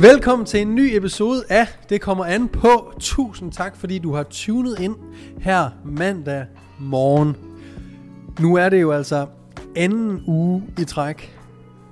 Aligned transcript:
Velkommen 0.00 0.46
til 0.46 0.60
en 0.60 0.74
ny 0.74 0.80
episode 0.96 1.42
af 1.48 1.66
Det 1.88 2.00
kommer 2.00 2.24
an 2.24 2.48
på. 2.48 2.92
Tusind 3.00 3.52
tak, 3.52 3.76
fordi 3.76 3.98
du 3.98 4.14
har 4.14 4.22
tunet 4.30 4.80
ind 4.80 4.96
her 5.40 5.70
mandag 5.84 6.46
morgen. 6.78 7.36
Nu 8.40 8.54
er 8.54 8.68
det 8.68 8.80
jo 8.80 8.92
altså 8.92 9.26
anden 9.76 10.22
uge 10.26 10.62
i 10.78 10.84
træk, 10.84 11.38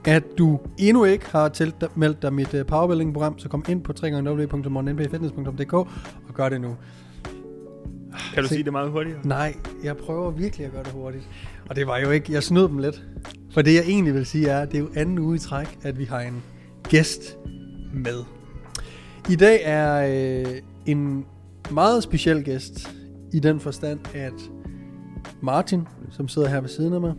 at 0.05 0.23
du 0.39 0.61
endnu 0.79 1.05
ikke 1.05 1.27
har 1.31 1.49
tilmeldt 1.49 2.23
dig 2.23 2.33
mit 2.33 2.55
uh, 2.55 2.61
powerbuilding-program, 2.67 3.39
så 3.39 3.49
kom 3.49 3.65
ind 3.69 3.83
på 3.85 3.93
www.morgenmbfitness.dk 4.03 5.73
og 5.73 5.89
gør 6.35 6.49
det 6.49 6.61
nu. 6.61 6.77
Kan 8.35 8.43
du 8.43 8.49
Se- 8.49 8.55
sige 8.55 8.65
det 8.65 8.73
meget 8.73 8.91
hurtigere? 8.91 9.19
Nej, 9.25 9.55
jeg 9.85 9.97
prøver 9.97 10.31
virkelig 10.31 10.67
at 10.67 10.73
gøre 10.73 10.83
det 10.83 10.93
hurtigt. 10.93 11.29
Og 11.71 11.77
det 11.77 11.87
var 11.87 11.99
jo 11.99 12.11
ikke, 12.11 12.33
jeg 12.33 12.43
snød 12.43 12.69
dem 12.69 12.79
lidt. 12.79 13.03
For 13.55 13.63
det 13.63 13.75
jeg 13.75 13.83
egentlig 13.87 14.15
vil 14.15 14.27
sige 14.27 14.49
er, 14.49 14.61
at 14.61 14.69
det 14.73 14.77
er 14.77 14.81
jo 14.81 14.89
anden 14.97 15.19
uge 15.19 15.37
i 15.37 15.39
træk, 15.39 15.79
at 15.83 15.99
vi 15.99 16.05
har 16.05 16.21
en 16.21 16.43
gæst 16.89 17.37
med. 17.95 18.25
I 19.31 19.37
dag 19.37 19.61
er 19.63 20.07
øh, 20.47 20.61
en 20.87 21.27
meget 21.71 22.03
speciel 22.03 22.45
gæst 22.45 22.95
i 23.33 23.41
den 23.41 23.61
forstand, 23.61 24.17
at 24.17 24.51
Martin, 25.43 25.89
som 26.11 26.29
sidder 26.29 26.49
her 26.49 26.61
ved 26.61 26.69
siden 26.69 26.93
af 26.93 27.01
mig, 27.01 27.15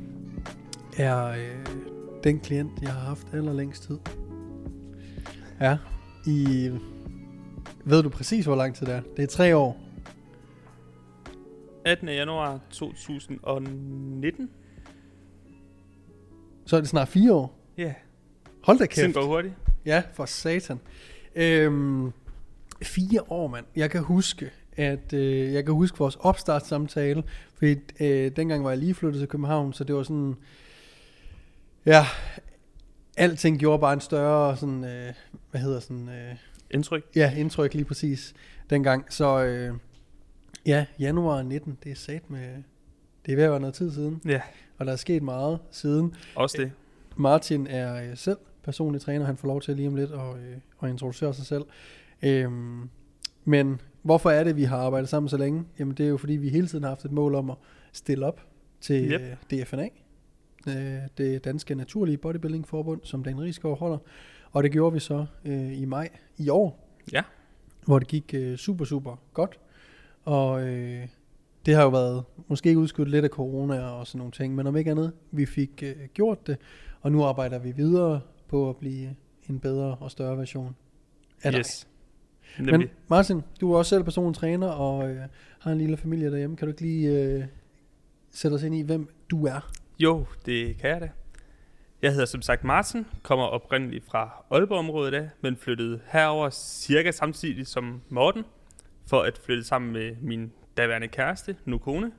er 0.97 1.27
øh, 1.27 1.65
den 2.23 2.39
klient, 2.39 2.71
jeg 2.81 2.91
har 2.91 2.99
haft 2.99 3.27
allerlængst 3.33 3.83
tid. 3.83 3.97
Ja, 5.61 5.77
i... 6.25 6.69
Ved 7.85 8.03
du 8.03 8.09
præcis, 8.09 8.45
hvor 8.45 8.55
lang 8.55 8.75
tid 8.75 8.87
det 8.87 8.95
er? 8.95 9.01
Det 9.17 9.23
er 9.23 9.27
tre 9.27 9.55
år. 9.55 9.77
18. 11.85 12.07
januar 12.07 12.59
2019? 12.71 14.49
Så 16.65 16.75
er 16.75 16.79
det 16.79 16.89
snart 16.89 17.07
fire 17.07 17.33
år. 17.33 17.59
Ja, 17.77 17.83
yeah. 17.83 17.93
Hold 18.63 18.79
da 18.79 18.85
tiden 18.85 19.07
kæft. 19.07 19.15
går 19.15 19.25
hurtigt. 19.25 19.53
Ja, 19.85 20.03
for 20.13 20.25
satan. 20.25 20.79
Øhm, 21.35 22.11
fire 22.83 23.21
år, 23.31 23.47
mand. 23.47 23.65
Jeg 23.75 23.91
kan 23.91 24.01
huske, 24.03 24.51
at 24.77 25.13
øh, 25.13 25.53
jeg 25.53 25.65
kan 25.65 25.73
huske 25.73 25.97
vores 25.97 26.15
opstartssamtale, 26.19 27.23
fordi 27.57 27.75
øh, 27.99 28.31
dengang 28.35 28.63
var 28.63 28.69
jeg 28.69 28.79
lige 28.79 28.93
flyttet 28.93 29.19
til 29.19 29.27
København, 29.29 29.73
så 29.73 29.83
det 29.83 29.95
var 29.95 30.03
sådan, 30.03 30.35
ja, 31.85 32.05
alting 33.17 33.59
gjorde 33.59 33.79
bare 33.81 33.93
en 33.93 34.01
større, 34.01 34.57
sådan, 34.57 34.83
øh, 34.83 35.13
hvad 35.51 35.61
hedder 35.61 35.79
sådan, 35.79 36.09
øh, 36.09 36.35
Indtryk? 36.71 37.03
ja, 37.15 37.33
indtryk 37.37 37.73
lige 37.73 37.85
præcis 37.85 38.33
dengang. 38.69 39.05
Så 39.13 39.43
øh, 39.43 39.73
ja, 40.65 40.85
januar 40.99 41.41
19, 41.41 41.77
det 41.83 41.91
er 41.91 41.95
sat 41.95 42.29
med, 42.29 42.63
det 43.25 43.31
er 43.31 43.35
ved 43.35 43.43
at 43.43 43.51
være 43.51 43.59
noget 43.59 43.75
tid 43.75 43.91
siden, 43.93 44.21
Ja, 44.25 44.41
og 44.77 44.85
der 44.85 44.91
er 44.91 44.95
sket 44.95 45.23
meget 45.23 45.59
siden. 45.71 46.15
også 46.35 46.57
det. 46.59 46.71
Martin 47.15 47.67
er 47.67 48.09
øh, 48.11 48.17
selv 48.17 48.37
personlig 48.65 49.01
træner. 49.01 49.25
Han 49.25 49.37
får 49.37 49.47
lov 49.47 49.61
til 49.61 49.75
lige 49.75 49.87
om 49.87 49.95
lidt 49.95 50.11
at, 50.11 50.35
øh, 50.35 50.57
at 50.83 50.89
introducere 50.89 51.33
sig 51.33 51.45
selv. 51.45 51.63
Øhm, 52.23 52.89
men 53.45 53.81
hvorfor 54.01 54.29
er 54.29 54.43
det, 54.43 54.55
vi 54.55 54.63
har 54.63 54.77
arbejdet 54.77 55.09
sammen 55.09 55.29
så 55.29 55.37
længe? 55.37 55.63
Jamen 55.79 55.95
det 55.95 56.05
er 56.05 56.09
jo 56.09 56.17
fordi, 56.17 56.33
vi 56.33 56.49
hele 56.49 56.67
tiden 56.67 56.83
har 56.83 56.89
haft 56.91 57.05
et 57.05 57.11
mål 57.11 57.35
om 57.35 57.49
at 57.49 57.57
stille 57.93 58.25
op 58.25 58.41
til 58.81 59.11
Yep. 59.11 59.21
øh, 59.21 59.59
DFNA. 59.59 59.89
Øh, 60.67 61.01
det 61.17 61.43
danske 61.43 61.75
naturlige 61.75 62.17
bodybuilding 62.17 62.67
forbund, 62.67 63.01
som 63.03 63.23
Dan 63.23 63.41
Rigsgaard 63.41 63.79
holder. 63.79 63.97
Og 64.51 64.63
det 64.63 64.71
gjorde 64.71 64.93
vi 64.93 64.99
så 64.99 65.25
øh, 65.45 65.81
i 65.81 65.85
maj 65.85 66.09
i 66.37 66.49
år. 66.49 66.89
Ja. 67.13 67.21
Hvor 67.85 67.99
det 67.99 68.07
gik 68.07 68.33
øh, 68.33 68.57
super, 68.57 68.85
super 68.85 69.15
godt. 69.33 69.59
Og 70.23 70.67
øh, 70.67 71.07
det 71.65 71.75
har 71.75 71.83
jo 71.83 71.89
været 71.89 72.23
måske 72.47 72.77
udskudt 72.77 73.09
lidt 73.09 73.25
af 73.25 73.29
corona 73.29 73.81
og 73.81 74.07
sådan 74.07 74.17
nogle 74.19 74.31
ting, 74.31 74.55
men 74.55 74.67
om 74.67 74.77
ikke 74.77 74.91
andet, 74.91 75.13
vi 75.31 75.45
fik 75.45 75.83
øh, 75.83 75.95
gjort 76.13 76.47
det, 76.47 76.57
og 77.01 77.11
nu 77.11 77.23
arbejder 77.23 77.59
vi 77.59 77.71
videre 77.71 78.21
på 78.47 78.69
at 78.69 78.77
blive 78.77 79.15
en 79.49 79.59
bedre 79.59 79.97
og 79.99 80.11
større 80.11 80.37
version 80.37 80.75
af 81.43 81.51
dig. 81.51 81.59
Yes. 81.59 81.87
Nemlig. 82.57 82.77
Men 82.77 82.89
Martin, 83.07 83.41
du 83.61 83.73
er 83.73 83.77
også 83.77 83.89
selv 83.89 84.03
personlig 84.03 84.35
træner 84.35 84.67
og 84.67 85.09
øh, 85.09 85.21
har 85.59 85.71
en 85.71 85.77
lille 85.77 85.97
familie 85.97 86.31
derhjemme. 86.31 86.55
Kan 86.57 86.67
du 86.67 86.69
ikke 86.69 86.81
lige 86.81 87.09
øh, 87.09 87.43
sætte 88.31 88.55
os 88.55 88.63
ind 88.63 88.75
i, 88.75 88.81
hvem 88.81 89.09
du 89.31 89.45
er? 89.45 89.71
Jo, 89.99 90.25
det 90.45 90.77
kan 90.77 90.89
jeg 90.89 91.01
da. 91.01 91.09
Jeg 92.01 92.11
hedder 92.11 92.25
som 92.25 92.41
sagt 92.41 92.63
Martin, 92.63 93.05
kommer 93.23 93.45
oprindeligt 93.45 94.05
fra 94.05 94.45
Aalborg-området 94.51 95.13
af, 95.13 95.29
men 95.41 95.57
flyttede 95.57 95.99
herover 96.05 96.49
cirka 96.49 97.11
samtidig 97.11 97.67
som 97.67 98.01
Morten, 98.09 98.43
for 99.07 99.21
at 99.21 99.37
flytte 99.37 99.63
sammen 99.63 99.93
med 99.93 100.15
min 100.21 100.51
daværende 100.77 101.07
kæreste, 101.07 101.55
nu 101.65 101.77
kone. 101.77 102.11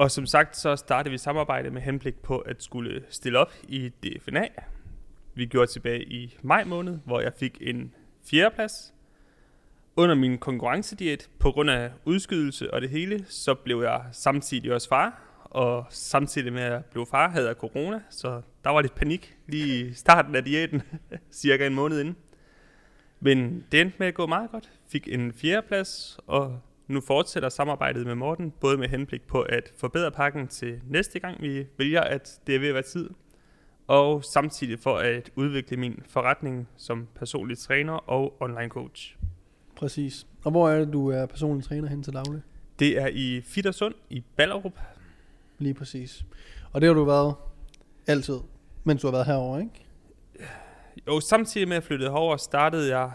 Og 0.00 0.10
som 0.10 0.26
sagt, 0.26 0.56
så 0.56 0.76
startede 0.76 1.10
vi 1.10 1.18
samarbejde 1.18 1.70
med 1.70 1.82
henblik 1.82 2.14
på 2.14 2.38
at 2.38 2.62
skulle 2.62 3.02
stille 3.08 3.38
op 3.38 3.52
i 3.68 3.88
DFNA. 3.88 4.46
Vi 5.34 5.46
gjorde 5.46 5.70
tilbage 5.70 6.04
i 6.04 6.38
maj 6.42 6.64
måned, 6.64 6.98
hvor 7.04 7.20
jeg 7.20 7.32
fik 7.38 7.58
en 7.60 7.94
fjerdeplads. 8.30 8.94
Under 9.96 10.14
min 10.14 10.38
konkurrencediet, 10.38 11.30
på 11.38 11.52
grund 11.52 11.70
af 11.70 11.90
udskydelse 12.04 12.74
og 12.74 12.80
det 12.80 12.90
hele, 12.90 13.24
så 13.28 13.54
blev 13.54 13.82
jeg 13.82 14.04
samtidig 14.12 14.72
også 14.72 14.88
far. 14.88 15.22
Og 15.44 15.86
samtidig 15.90 16.52
med 16.52 16.62
at 16.62 16.84
blive 16.84 17.06
far, 17.06 17.28
havde 17.28 17.46
jeg 17.46 17.56
corona, 17.56 18.00
så 18.10 18.42
der 18.64 18.70
var 18.70 18.80
lidt 18.80 18.94
panik 18.94 19.36
lige 19.46 19.86
i 19.86 19.92
starten 19.92 20.34
af 20.34 20.44
diæten, 20.44 20.82
cirka 21.32 21.66
en 21.66 21.74
måned 21.74 22.00
inden. 22.00 22.16
Men 23.20 23.66
det 23.72 23.80
endte 23.80 23.96
med 23.98 24.06
at 24.06 24.14
gå 24.14 24.26
meget 24.26 24.50
godt. 24.50 24.70
Fik 24.88 25.08
en 25.08 25.32
fjerdeplads, 25.32 26.20
og 26.26 26.60
nu 26.90 27.00
fortsætter 27.00 27.48
samarbejdet 27.48 28.06
med 28.06 28.14
Morten, 28.14 28.50
både 28.60 28.78
med 28.78 28.88
henblik 28.88 29.22
på 29.22 29.42
at 29.42 29.72
forbedre 29.76 30.10
pakken 30.10 30.48
til 30.48 30.80
næste 30.88 31.20
gang, 31.20 31.42
vi 31.42 31.66
vælger, 31.78 32.00
at 32.00 32.40
det 32.46 32.54
er 32.54 32.58
ved 32.58 32.68
at 32.68 32.74
være 32.74 32.82
tid, 32.82 33.10
og 33.86 34.24
samtidig 34.24 34.78
for 34.78 34.96
at 34.96 35.30
udvikle 35.36 35.76
min 35.76 36.02
forretning 36.08 36.68
som 36.76 37.08
personlig 37.14 37.58
træner 37.58 37.92
og 37.92 38.36
online 38.40 38.68
coach. 38.68 39.16
Præcis. 39.76 40.26
Og 40.44 40.50
hvor 40.50 40.70
er 40.70 40.78
det, 40.78 40.92
du 40.92 41.08
er 41.08 41.26
personlig 41.26 41.64
træner 41.64 41.88
hen 41.88 42.02
til 42.02 42.12
daglig? 42.12 42.42
Det 42.78 42.98
er 42.98 43.06
i 43.06 43.40
Fittersund 43.44 43.94
i 44.10 44.24
Ballerup. 44.36 44.78
Lige 45.58 45.74
præcis. 45.74 46.24
Og 46.72 46.80
det 46.80 46.86
har 46.86 46.94
du 46.94 47.04
været 47.04 47.34
altid, 48.06 48.38
mens 48.84 49.00
du 49.02 49.06
har 49.06 49.12
været 49.12 49.26
herovre, 49.26 49.60
ikke? 49.60 49.86
Jo, 51.06 51.20
samtidig 51.20 51.68
med 51.68 51.76
at 51.76 51.82
flytte 51.82 52.04
herover, 52.04 52.36
startede 52.36 52.98
jeg 52.98 53.10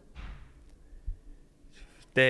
Da 2.16 2.28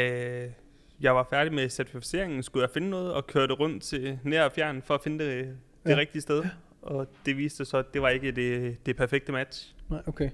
jeg 1.02 1.16
var 1.16 1.28
færdig 1.30 1.54
med 1.54 1.70
certificeringen, 1.70 2.44
skulle 2.44 2.64
jeg 2.64 2.70
finde 2.74 2.90
noget 2.90 3.14
og 3.14 3.28
køre 3.28 3.48
det 3.48 3.60
rundt 3.60 3.84
til 3.84 4.20
nær 4.24 4.44
og 4.46 4.52
fjern 4.52 4.82
for 4.82 4.94
at 4.94 5.02
finde 5.04 5.26
det, 5.26 5.46
det 5.46 5.56
Ja. 5.86 5.90
ja. 5.92 5.98
rigtige 5.98 6.22
sted. 6.22 6.44
Og 6.82 7.08
det 7.26 7.38
viste 7.38 7.58
sig 7.58 7.68
så, 7.68 7.78
at 7.78 7.94
det 7.94 8.02
var 8.02 8.10
ikke 8.10 8.32
det, 8.32 8.78
det 8.86 8.96
perfekte 8.96 9.32
match. 9.32 9.76
Nej, 9.90 10.02
okay. 10.06 10.30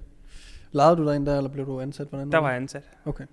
Lejede 0.71 0.95
du 0.95 1.05
dig 1.05 1.15
ind 1.15 1.25
der, 1.25 1.37
eller 1.37 1.49
blev 1.49 1.65
du 1.65 1.79
ansat? 1.79 2.07
Hvordan 2.07 2.31
Der 2.31 2.37
var 2.37 2.49
jeg 2.49 2.57
ansat. 2.57 2.89
Okay. 3.05 3.25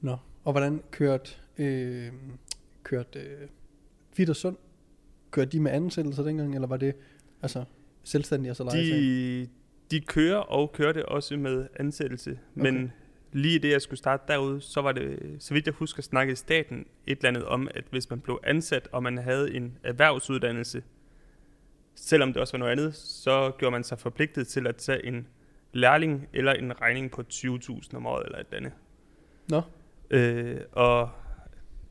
Nå, 0.00 0.16
og 0.44 0.52
hvordan 0.52 0.82
kørte, 0.90 1.30
øh, 1.58 2.12
kørte 2.82 3.18
øh, 3.18 3.48
Fittersund? 4.12 4.56
Kørte 5.30 5.50
de 5.50 5.60
med 5.60 5.72
ansættelse 5.72 6.24
dengang, 6.24 6.54
eller 6.54 6.68
var 6.68 6.76
det 6.76 6.94
altså 7.42 7.64
selvstændige 8.04 8.52
og 8.52 8.56
så 8.56 8.62
ind? 8.62 8.72
De, 8.72 9.48
de 9.90 10.00
kører 10.00 10.36
og 10.36 10.72
kørte 10.72 11.08
også 11.08 11.36
med 11.36 11.66
ansættelse. 11.76 12.30
Okay. 12.30 12.70
Men 12.70 12.92
lige 13.32 13.58
det, 13.58 13.70
jeg 13.70 13.82
skulle 13.82 13.98
starte 13.98 14.22
derude, 14.28 14.60
så 14.60 14.80
var 14.80 14.92
det, 14.92 15.36
så 15.38 15.54
vidt 15.54 15.66
jeg 15.66 15.74
husker, 15.74 16.02
snakkede 16.02 16.36
staten 16.36 16.86
et 17.06 17.18
eller 17.18 17.28
andet 17.28 17.44
om, 17.44 17.68
at 17.74 17.84
hvis 17.90 18.10
man 18.10 18.20
blev 18.20 18.40
ansat, 18.42 18.88
og 18.92 19.02
man 19.02 19.18
havde 19.18 19.54
en 19.54 19.78
erhvervsuddannelse, 19.82 20.82
selvom 21.96 22.32
det 22.32 22.42
også 22.42 22.52
var 22.52 22.58
noget 22.58 22.72
andet, 22.72 22.94
så 22.94 23.52
gjorde 23.58 23.72
man 23.72 23.84
sig 23.84 23.98
forpligtet 23.98 24.48
til 24.48 24.66
at 24.66 24.76
tage 24.76 25.06
en 25.06 25.26
lærling 25.72 26.28
eller 26.32 26.52
en 26.52 26.80
regning 26.80 27.10
på 27.10 27.22
20.000 27.32 27.96
om 27.96 28.06
året 28.06 28.26
eller 28.26 28.38
et 28.38 28.46
andet. 28.52 28.72
Nå, 29.48 29.62
Øh, 30.10 30.60
og 30.72 31.10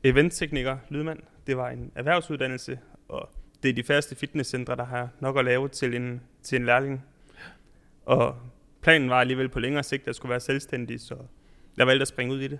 eventtekniker, 0.04 0.76
lydmand, 0.88 1.18
det 1.46 1.56
var 1.56 1.70
en 1.70 1.92
erhvervsuddannelse, 1.94 2.78
og 3.08 3.30
det 3.62 3.68
er 3.68 3.74
de 3.74 3.82
færreste 3.82 4.14
fitnesscentre, 4.14 4.76
der 4.76 4.84
har 4.84 5.08
nok 5.20 5.38
at 5.38 5.44
lave 5.44 5.68
til 5.68 5.94
en, 5.94 6.20
til 6.42 6.56
en 6.56 6.66
lærling. 6.66 7.04
Og 8.06 8.36
planen 8.80 9.10
var 9.10 9.20
alligevel 9.20 9.48
på 9.48 9.60
længere 9.60 9.82
sigt, 9.82 10.02
at 10.02 10.06
jeg 10.06 10.14
skulle 10.14 10.30
være 10.30 10.40
selvstændig, 10.40 11.00
så 11.00 11.16
jeg 11.76 11.86
valgte 11.86 12.02
at 12.02 12.08
springe 12.08 12.34
ud 12.34 12.40
i 12.40 12.48
det. 12.48 12.58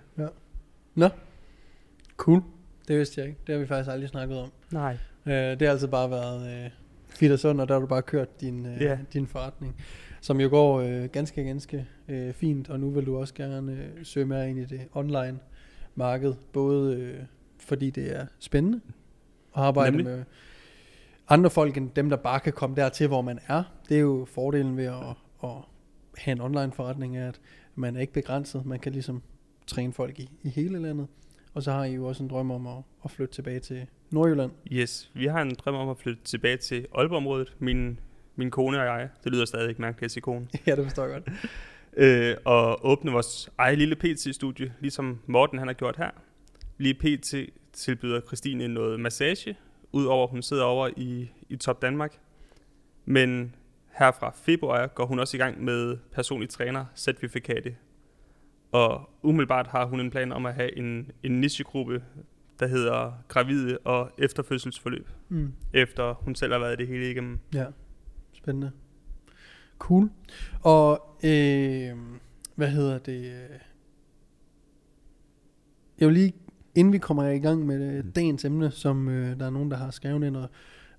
Cool. 2.17 2.43
Det 2.87 2.97
vidste 2.97 3.21
jeg 3.21 3.29
ikke. 3.29 3.39
Det 3.47 3.55
har 3.55 3.59
vi 3.59 3.67
faktisk 3.67 3.91
aldrig 3.91 4.09
snakket 4.09 4.37
om. 4.37 4.51
Nej. 4.71 4.97
Øh, 5.25 5.33
det 5.33 5.61
har 5.61 5.69
altid 5.69 5.87
bare 5.87 6.09
været 6.09 6.65
øh, 6.65 6.71
fedt 7.17 7.45
og 7.45 7.67
der 7.67 7.73
har 7.73 7.79
du 7.81 7.87
bare 7.87 8.01
kørt 8.01 8.41
din, 8.41 8.65
øh, 8.65 8.81
Ja. 8.81 8.97
din 9.13 9.27
forretning, 9.27 9.75
som 10.21 10.41
jo 10.41 10.49
går 10.49 10.79
øh, 10.81 11.03
ganske, 11.05 11.43
ganske 11.43 11.87
øh, 12.07 12.33
fint, 12.33 12.69
og 12.69 12.79
nu 12.79 12.89
vil 12.89 13.05
du 13.05 13.17
også 13.17 13.33
gerne 13.33 13.71
øh, 13.71 14.05
søge 14.05 14.25
mere 14.25 14.49
ind 14.49 14.59
i 14.59 14.65
det 14.65 14.81
online 14.93 15.39
marked, 15.95 16.33
både 16.53 16.95
øh, 16.95 17.19
fordi 17.59 17.89
det 17.89 18.15
er 18.15 18.25
spændende 18.39 18.81
at 19.57 19.63
arbejde 19.63 19.91
Nemlig. 19.97 20.05
med 20.15 20.23
andre 21.29 21.49
folk 21.49 21.77
end 21.77 21.89
dem, 21.95 22.09
der 22.09 22.17
bare 22.17 22.39
kan 22.39 22.53
komme 22.53 22.75
dertil, 22.75 23.07
hvor 23.07 23.21
man 23.21 23.39
er. 23.47 23.63
Det 23.89 23.97
er 23.97 24.01
jo 24.01 24.25
fordelen 24.31 24.77
ved 24.77 24.85
at, 24.85 25.15
at 25.43 25.49
have 26.17 26.31
en 26.31 26.41
online 26.41 26.71
forretning, 26.71 27.17
er, 27.17 27.27
at 27.27 27.39
man 27.75 27.95
er 27.95 27.99
ikke 28.01 28.13
begrænset. 28.13 28.65
Man 28.65 28.79
kan 28.79 28.91
ligesom 28.91 29.21
træne 29.67 29.93
folk 29.93 30.19
i, 30.19 30.29
i 30.43 30.49
hele 30.49 30.79
landet. 30.79 31.07
Og 31.53 31.63
så 31.63 31.71
har 31.71 31.83
I 31.83 31.93
jo 31.93 32.05
også 32.07 32.23
en 32.23 32.29
drøm 32.29 32.51
om 32.51 32.67
at, 32.67 32.77
at 33.05 33.11
flytte 33.11 33.33
tilbage 33.33 33.59
til 33.59 33.87
Nordjylland. 34.09 34.51
Yes, 34.71 35.11
vi 35.13 35.25
har 35.25 35.41
en 35.41 35.55
drøm 35.55 35.75
om 35.75 35.89
at 35.89 35.97
flytte 35.97 36.23
tilbage 36.23 36.57
til 36.57 36.87
Aalborg-området, 36.95 37.55
min, 37.59 37.99
min 38.35 38.51
kone 38.51 38.79
og 38.79 38.85
jeg. 38.85 39.09
Det 39.23 39.31
lyder 39.31 39.45
stadig 39.45 39.69
ikke 39.69 39.81
mærkeligt 39.81 40.13
sige 40.13 40.21
kone. 40.21 40.47
ja, 40.67 40.75
det 40.75 40.85
forstår 40.85 41.05
jeg 41.05 41.11
godt. 41.11 41.35
øh, 42.03 42.35
og 42.45 42.85
åbne 42.85 43.11
vores 43.11 43.49
eget 43.57 43.77
lille 43.77 43.95
PT-studie, 43.95 44.73
ligesom 44.79 45.19
Morten 45.25 45.59
han 45.59 45.67
har 45.67 45.73
gjort 45.73 45.97
her. 45.97 46.09
Lige 46.77 46.93
PT 46.93 47.35
tilbyder 47.73 48.21
Christine 48.21 48.67
noget 48.67 48.99
massage, 48.99 49.57
udover 49.91 50.27
hun 50.27 50.41
sidder 50.41 50.63
over 50.63 50.89
i, 50.97 51.31
i 51.49 51.55
Top 51.55 51.81
Danmark. 51.81 52.19
Men 53.05 53.55
her 53.99 54.11
fra 54.11 54.33
februar 54.35 54.87
går 54.87 55.05
hun 55.05 55.19
også 55.19 55.37
i 55.37 55.39
gang 55.39 55.63
med 55.63 55.97
personlig 56.11 56.49
træner 56.49 56.85
certifikatet. 56.95 57.75
Og 58.71 59.09
umiddelbart 59.21 59.67
har 59.67 59.85
hun 59.85 59.99
en 59.99 60.09
plan 60.09 60.31
om 60.31 60.45
at 60.45 60.53
have 60.53 60.77
en, 60.77 61.11
en 61.23 61.41
nichegruppe, 61.41 62.03
der 62.59 62.67
hedder 62.67 63.11
gravide 63.27 63.77
og 63.77 64.11
efterfødselsforløb, 64.17 65.07
Mm. 65.29 65.53
efter 65.73 66.13
hun 66.13 66.35
selv 66.35 66.51
har 66.51 66.59
været 66.59 66.79
det 66.79 66.87
hele 66.87 67.11
igennem. 67.11 67.39
Ja, 67.53 67.65
spændende. 68.33 68.71
Cool. 69.79 70.09
Og 70.61 71.17
øh, 71.23 71.91
hvad 72.55 72.67
hedder 72.69 72.97
det? 72.97 73.33
Jeg 75.99 76.07
vil 76.07 76.13
lige, 76.13 76.33
inden 76.75 76.93
vi 76.93 76.97
kommer 76.97 77.23
i 77.27 77.39
gang 77.39 77.65
med 77.65 77.97
øh, 77.97 78.03
dagens 78.15 78.45
emne, 78.45 78.71
som 78.71 79.09
øh, 79.09 79.39
der 79.39 79.45
er 79.45 79.49
nogen, 79.49 79.71
der 79.71 79.77
har 79.77 79.91
skrevet 79.91 80.23
ind 80.27 80.35
og, 80.37 80.49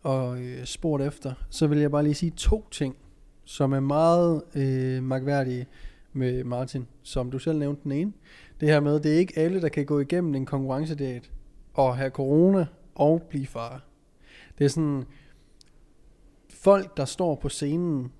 og 0.02 0.40
øh, 0.42 0.64
spurgt 0.64 1.02
efter, 1.02 1.34
så 1.50 1.66
vil 1.66 1.78
jeg 1.78 1.90
bare 1.90 2.02
lige 2.02 2.14
sige 2.14 2.32
to 2.36 2.68
ting, 2.70 2.96
som 3.44 3.72
er 3.72 3.80
meget 3.80 4.42
øh, 4.54 5.02
magværdige 5.02 5.66
med 6.12 6.44
Martin, 6.44 6.86
som 7.02 7.30
du 7.30 7.38
selv 7.38 7.58
nævnte 7.58 7.82
den 7.84 7.92
ene. 7.92 8.12
Det 8.60 8.68
her 8.68 8.80
med, 8.80 9.00
det 9.00 9.14
er 9.14 9.18
ikke 9.18 9.38
alle, 9.38 9.60
der 9.60 9.68
kan 9.68 9.86
gå 9.86 10.00
igennem 10.00 10.34
en 10.34 10.46
konkurrencediæt 10.46 11.30
og 11.78 11.96
have 11.96 12.10
corona 12.10 12.66
og 12.94 13.22
blive 13.22 13.46
far. 13.46 13.82
Det 14.58 14.64
er 14.64 14.68
sådan, 14.68 15.04
folk, 16.50 16.96
der 16.96 17.04
står 17.04 17.34
på 17.34 17.48
scenen, 17.48 18.12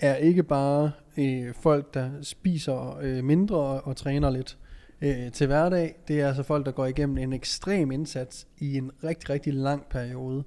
er 0.00 0.14
ikke 0.14 0.42
bare 0.42 0.92
øh, 1.16 1.54
folk, 1.54 1.94
der 1.94 2.10
spiser 2.22 2.98
øh, 3.02 3.24
mindre 3.24 3.56
og, 3.56 3.86
og 3.86 3.96
træner 3.96 4.30
lidt 4.30 4.58
øh, 5.00 5.32
til 5.32 5.46
hverdag. 5.46 5.94
Det 6.08 6.20
er 6.20 6.28
altså 6.28 6.42
folk, 6.42 6.66
der 6.66 6.72
går 6.72 6.86
igennem 6.86 7.18
en 7.18 7.32
ekstrem 7.32 7.90
indsats 7.90 8.46
i 8.58 8.76
en 8.76 8.90
rigtig, 9.04 9.30
rigtig 9.30 9.54
lang 9.54 9.86
periode. 9.90 10.44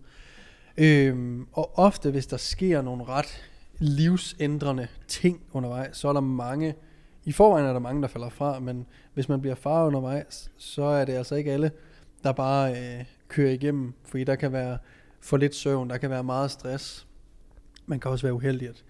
Øh, 0.77 1.39
og 1.51 1.77
ofte, 1.77 2.11
hvis 2.11 2.27
der 2.27 2.37
sker 2.37 2.81
nogle 2.81 3.03
ret 3.03 3.43
livsændrende 3.77 4.87
ting 5.07 5.41
undervejs, 5.51 5.97
så 5.97 6.09
er 6.09 6.13
der 6.13 6.19
mange, 6.19 6.75
i 7.25 7.31
forvejen 7.31 7.65
er 7.65 7.73
der 7.73 7.79
mange, 7.79 8.01
der 8.01 8.07
falder 8.07 8.29
fra, 8.29 8.59
men 8.59 8.85
hvis 9.13 9.29
man 9.29 9.41
bliver 9.41 9.55
far 9.55 9.85
undervejs, 9.85 10.51
så 10.57 10.83
er 10.83 11.05
det 11.05 11.13
altså 11.13 11.35
ikke 11.35 11.51
alle, 11.51 11.71
der 12.23 12.31
bare 12.31 12.71
øh, 12.71 13.05
kører 13.27 13.51
igennem, 13.51 13.93
fordi 14.05 14.23
der 14.23 14.35
kan 14.35 14.51
være 14.51 14.77
for 15.19 15.37
lidt 15.37 15.55
søvn, 15.55 15.89
der 15.89 15.97
kan 15.97 16.09
være 16.09 16.23
meget 16.23 16.51
stress. 16.51 17.07
Man 17.85 17.99
kan 17.99 18.11
også 18.11 18.25
være 18.25 18.33
uheldig, 18.33 18.69
at, 18.69 18.83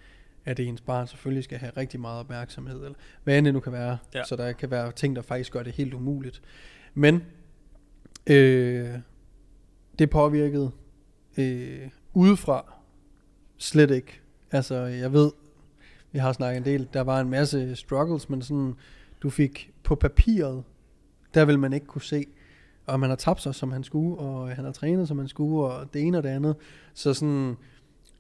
at 0.46 0.60
ens 0.60 0.82
barn 0.82 1.08
selvfølgelig 1.08 1.44
skal 1.44 1.58
have 1.58 1.72
rigtig 1.78 2.00
meget 2.00 2.20
opmærksomhed, 2.20 2.76
eller 2.76 2.98
hvad 3.24 3.38
end 3.38 3.46
det 3.46 3.54
nu 3.54 3.60
kan 3.60 3.74
være. 3.74 3.98
Ja. 4.14 4.24
Så 4.24 4.36
der 4.36 4.52
kan 4.52 4.72
være 4.72 4.92
ting, 4.92 5.16
der 5.16 5.22
faktisk 5.22 5.52
gør 5.52 5.64
det 5.64 5.74
helt 5.74 5.94
umuligt. 5.94 6.42
Men 6.94 7.24
øh, 8.28 9.00
det 10.00 10.10
påvirkede 10.10 10.72
øh, 11.38 11.90
udefra 12.14 12.74
slet 13.58 13.92
ikke. 13.92 14.22
Altså, 14.52 14.76
jeg 14.76 15.14
ved, 15.14 15.32
vi 16.12 16.20
har 16.20 16.34
snakket 16.34 16.58
en 16.58 16.66
del, 16.66 16.88
der 16.94 17.02
var 17.02 17.22
en 17.22 17.30
masse 17.30 17.76
struggles, 17.76 18.30
men 18.30 18.42
sådan, 18.42 18.74
du 19.22 19.30
fik 19.30 19.74
på 19.84 19.96
papiret, 19.96 20.64
der 21.34 21.46
vil 21.46 21.60
man 21.60 21.74
ikke 21.74 21.86
kunne 21.86 22.02
se, 22.02 22.26
og 22.90 23.00
man 23.00 23.10
har 23.10 23.18
tabt 23.18 23.42
sig, 23.42 23.56
som 23.56 23.72
han 23.72 23.84
skulle, 23.84 24.18
og 24.18 24.50
han 24.50 24.66
har 24.66 24.72
trænet, 24.72 25.08
som 25.08 25.18
han 25.18 25.28
skulle, 25.28 25.74
og 25.74 25.94
det 25.94 26.02
ene 26.02 26.18
og 26.18 26.24
det 26.24 26.30
andet. 26.30 26.56
Så 26.94 27.14
sådan, 27.14 27.58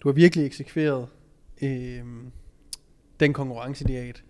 du 0.03 0.07
har 0.09 0.13
virkelig 0.13 0.45
eksekveret 0.45 1.07
øh, 1.61 2.03
den 3.19 3.33
konkurrencediat 3.33 4.23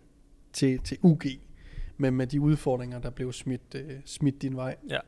til, 0.54 0.80
til 0.80 0.98
UG, 1.02 1.22
med, 1.98 2.12
med 2.12 2.28
de 2.28 2.42
udfordringer, 2.42 3.00
der 3.00 3.10
blev 3.10 3.34
smidt, 3.34 3.76
øh, 3.76 3.92
smidt 4.06 4.42
din 4.42 4.56
vej. 4.56 4.76
Ja. 4.90 5.00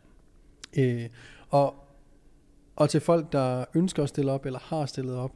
Øh, 0.77 1.09
og, 1.49 1.75
og 2.75 2.89
til 2.89 3.01
folk, 3.01 3.31
der 3.31 3.65
ønsker 3.75 4.03
at 4.03 4.09
stille 4.09 4.31
op, 4.31 4.45
eller 4.45 4.59
har 4.59 4.85
stillet 4.85 5.15
op, 5.15 5.31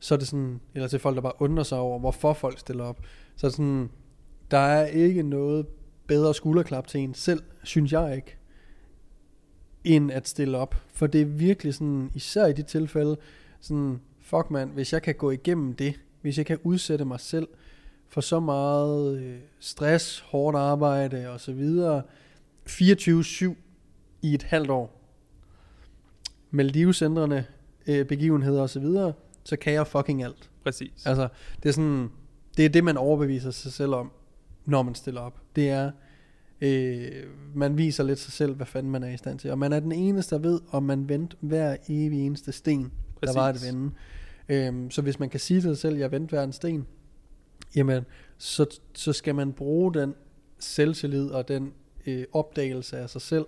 så 0.00 0.14
er 0.14 0.18
det 0.18 0.28
sådan, 0.28 0.60
eller 0.74 0.88
til 0.88 0.98
folk, 0.98 1.16
der 1.16 1.22
bare 1.22 1.42
undrer 1.42 1.64
sig 1.64 1.78
over, 1.78 1.98
hvorfor 1.98 2.32
folk 2.32 2.58
stiller 2.58 2.84
op, 2.84 3.00
så 3.36 3.46
er 3.46 3.48
det 3.48 3.56
sådan, 3.56 3.90
der 4.50 4.58
er 4.58 4.86
ikke 4.86 5.22
noget 5.22 5.66
bedre 6.06 6.34
skulderklap 6.34 6.86
til 6.86 7.00
en 7.00 7.14
selv, 7.14 7.42
synes 7.62 7.92
jeg 7.92 8.16
ikke, 8.16 8.37
end 9.88 10.12
at 10.12 10.28
stille 10.28 10.58
op. 10.58 10.74
For 10.92 11.06
det 11.06 11.20
er 11.20 11.24
virkelig 11.24 11.74
sådan, 11.74 12.10
især 12.14 12.46
i 12.46 12.52
de 12.52 12.62
tilfælde, 12.62 13.16
sådan, 13.60 14.00
fuck 14.20 14.50
man, 14.50 14.68
hvis 14.68 14.92
jeg 14.92 15.02
kan 15.02 15.14
gå 15.14 15.30
igennem 15.30 15.74
det, 15.74 16.00
hvis 16.20 16.38
jeg 16.38 16.46
kan 16.46 16.58
udsætte 16.62 17.04
mig 17.04 17.20
selv 17.20 17.48
for 18.08 18.20
så 18.20 18.40
meget 18.40 19.18
øh, 19.18 19.38
stress, 19.60 20.20
hårdt 20.20 20.56
arbejde 20.56 21.30
og 21.30 21.40
så 21.40 21.52
videre, 21.52 22.02
24-7 22.68 23.54
i 24.22 24.34
et 24.34 24.42
halvt 24.42 24.70
år, 24.70 24.94
med 26.50 26.64
livsændrende 26.64 27.44
øh, 27.86 28.06
begivenheder 28.06 28.62
og 28.62 28.70
så 28.70 28.80
videre, 28.80 29.12
så 29.44 29.56
kan 29.56 29.72
jeg 29.72 29.86
fucking 29.86 30.22
alt. 30.22 30.50
Præcis. 30.64 31.06
Altså, 31.06 31.28
det 31.62 31.68
er 31.68 31.72
sådan, 31.72 32.10
det 32.56 32.64
er 32.64 32.68
det, 32.68 32.84
man 32.84 32.96
overbeviser 32.96 33.50
sig 33.50 33.72
selv 33.72 33.94
om, 33.94 34.10
når 34.64 34.82
man 34.82 34.94
stiller 34.94 35.20
op. 35.20 35.40
Det 35.56 35.70
er, 35.70 35.90
øh, 36.60 37.10
man 37.54 37.78
viser 37.78 38.04
lidt 38.04 38.18
sig 38.18 38.32
selv, 38.32 38.54
hvad 38.54 38.66
fanden 38.66 38.92
man 38.92 39.02
er 39.02 39.08
i 39.08 39.16
stand 39.16 39.38
til. 39.38 39.50
Og 39.50 39.58
man 39.58 39.72
er 39.72 39.80
den 39.80 39.92
eneste, 39.92 40.34
der 40.34 40.40
ved, 40.40 40.60
om 40.70 40.82
man 40.82 41.08
vendte 41.08 41.36
hver 41.40 41.76
evig 41.88 42.26
eneste 42.26 42.52
sten, 42.52 42.92
Præcis. 43.20 43.34
der 43.34 43.40
var 43.40 43.48
at 43.48 43.62
vende. 43.66 43.90
Øhm, 44.48 44.90
så 44.90 45.02
hvis 45.02 45.18
man 45.18 45.28
kan 45.28 45.40
sige 45.40 45.60
til 45.60 45.70
sig 45.70 45.78
selv, 45.78 45.96
jeg 45.96 46.12
vendte 46.12 46.30
hver 46.30 46.42
en 46.42 46.52
sten, 46.52 46.86
jamen, 47.76 48.04
så, 48.38 48.80
så 48.94 49.12
skal 49.12 49.34
man 49.34 49.52
bruge 49.52 49.94
den 49.94 50.14
selvtillid 50.58 51.26
og 51.30 51.48
den 51.48 51.72
øh, 52.06 52.24
opdagelse 52.32 52.98
af 52.98 53.10
sig 53.10 53.20
selv 53.20 53.46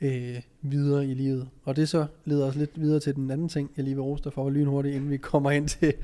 øh, 0.00 0.40
videre 0.62 1.06
i 1.06 1.14
livet. 1.14 1.48
Og 1.64 1.76
det 1.76 1.88
så 1.88 2.06
leder 2.24 2.46
os 2.46 2.54
lidt 2.54 2.80
videre 2.80 3.00
til 3.00 3.14
den 3.14 3.30
anden 3.30 3.48
ting, 3.48 3.70
jeg 3.76 3.84
lige 3.84 3.94
vil 3.94 4.02
rose 4.02 4.24
dig 4.24 4.32
for 4.32 4.50
lynhurtigt, 4.50 4.94
inden 4.94 5.10
vi 5.10 5.16
kommer 5.16 5.50
ind 5.50 5.68
til, 5.68 5.94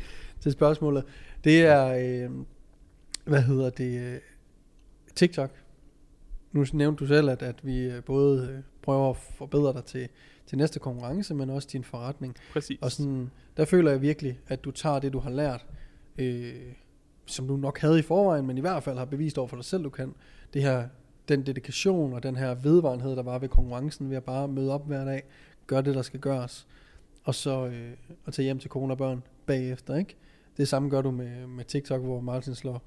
til 0.40 0.52
spørgsmålet. 0.52 1.05
Det 1.45 1.61
er, 1.67 1.87
øh, 1.87 2.31
hvad 3.25 3.43
hedder 3.43 3.71
det, 3.71 4.00
øh, 4.00 4.19
TikTok. 5.14 5.50
Nu 6.52 6.64
nævnte 6.73 7.00
du 7.05 7.07
selv, 7.07 7.31
at, 7.31 7.43
at 7.43 7.67
vi 7.67 7.78
øh, 7.78 8.05
både 8.05 8.49
øh, 8.49 8.62
prøver 8.83 9.11
at 9.11 9.17
forbedre 9.17 9.73
dig 9.73 9.85
til, 9.85 10.09
til 10.47 10.59
næste 10.59 10.78
konkurrence, 10.78 11.35
men 11.35 11.50
også 11.50 11.69
din 11.73 11.85
forretning. 11.85 12.37
Præcis. 12.52 12.78
Og 12.83 12.93
sådan, 12.93 13.31
der 13.57 13.64
føler 13.64 13.90
jeg 13.90 14.02
virkelig, 14.02 14.40
at 14.49 14.64
du 14.64 14.71
tager 14.71 14.99
det, 14.99 15.12
du 15.12 15.19
har 15.19 15.31
lært, 15.31 15.67
øh, 16.19 16.55
som 17.26 17.49
du 17.49 17.57
nok 17.57 17.78
havde 17.78 17.99
i 17.99 18.02
forvejen, 18.02 18.47
men 18.47 18.59
i 18.59 18.61
hvert 18.61 18.83
fald 18.83 18.99
har 18.99 19.05
bevist 19.05 19.38
over 19.38 19.49
for 19.49 19.57
dig 19.57 19.64
selv, 19.64 19.85
du 19.85 19.90
kan. 19.90 20.14
Det 20.55 20.62
her, 20.62 20.88
den 21.28 21.47
dedikation 21.47 22.12
og 22.12 22.23
den 22.23 22.37
her 22.37 22.55
vedvarenhed, 22.55 23.17
der 23.17 23.23
var 23.23 23.38
ved 23.38 23.49
konkurrencen, 23.49 24.11
ved 24.11 24.17
at 24.17 24.25
bare 24.25 24.49
møde 24.49 24.73
op 24.73 24.87
hver 24.87 25.05
dag, 25.05 25.23
gøre 25.67 25.83
det, 25.83 25.95
der 25.95 26.02
skal 26.02 26.21
gøres, 26.21 26.67
og 27.25 27.35
så 27.35 27.67
øh, 27.67 27.90
at 28.26 28.33
tage 28.33 28.45
hjem 28.45 28.59
til 28.59 28.71
kone 28.71 28.93
og 28.93 28.99
børn 28.99 29.23
bagefter, 29.47 29.97
ikke? 29.97 30.17
Det 30.57 30.69
samme 30.69 30.88
gør 30.88 31.02
du 31.02 31.11
med, 31.11 31.47
med 31.47 31.64
TikTok, 31.64 32.02
hvor 32.02 32.21
Martin 32.21 32.55
slår, 32.55 32.83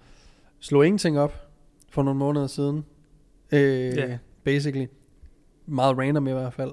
slår 0.59 0.83
ingenting 0.83 1.19
op 1.19 1.49
for 1.89 2.03
nogle 2.03 2.19
måneder 2.19 2.47
siden. 2.47 2.85
Øh, 3.51 3.97
Ja. 3.97 4.17
Basically. 4.43 4.87
Meget 5.65 5.97
random 5.97 6.27
i 6.27 6.31
hvert 6.31 6.53
fald. 6.53 6.71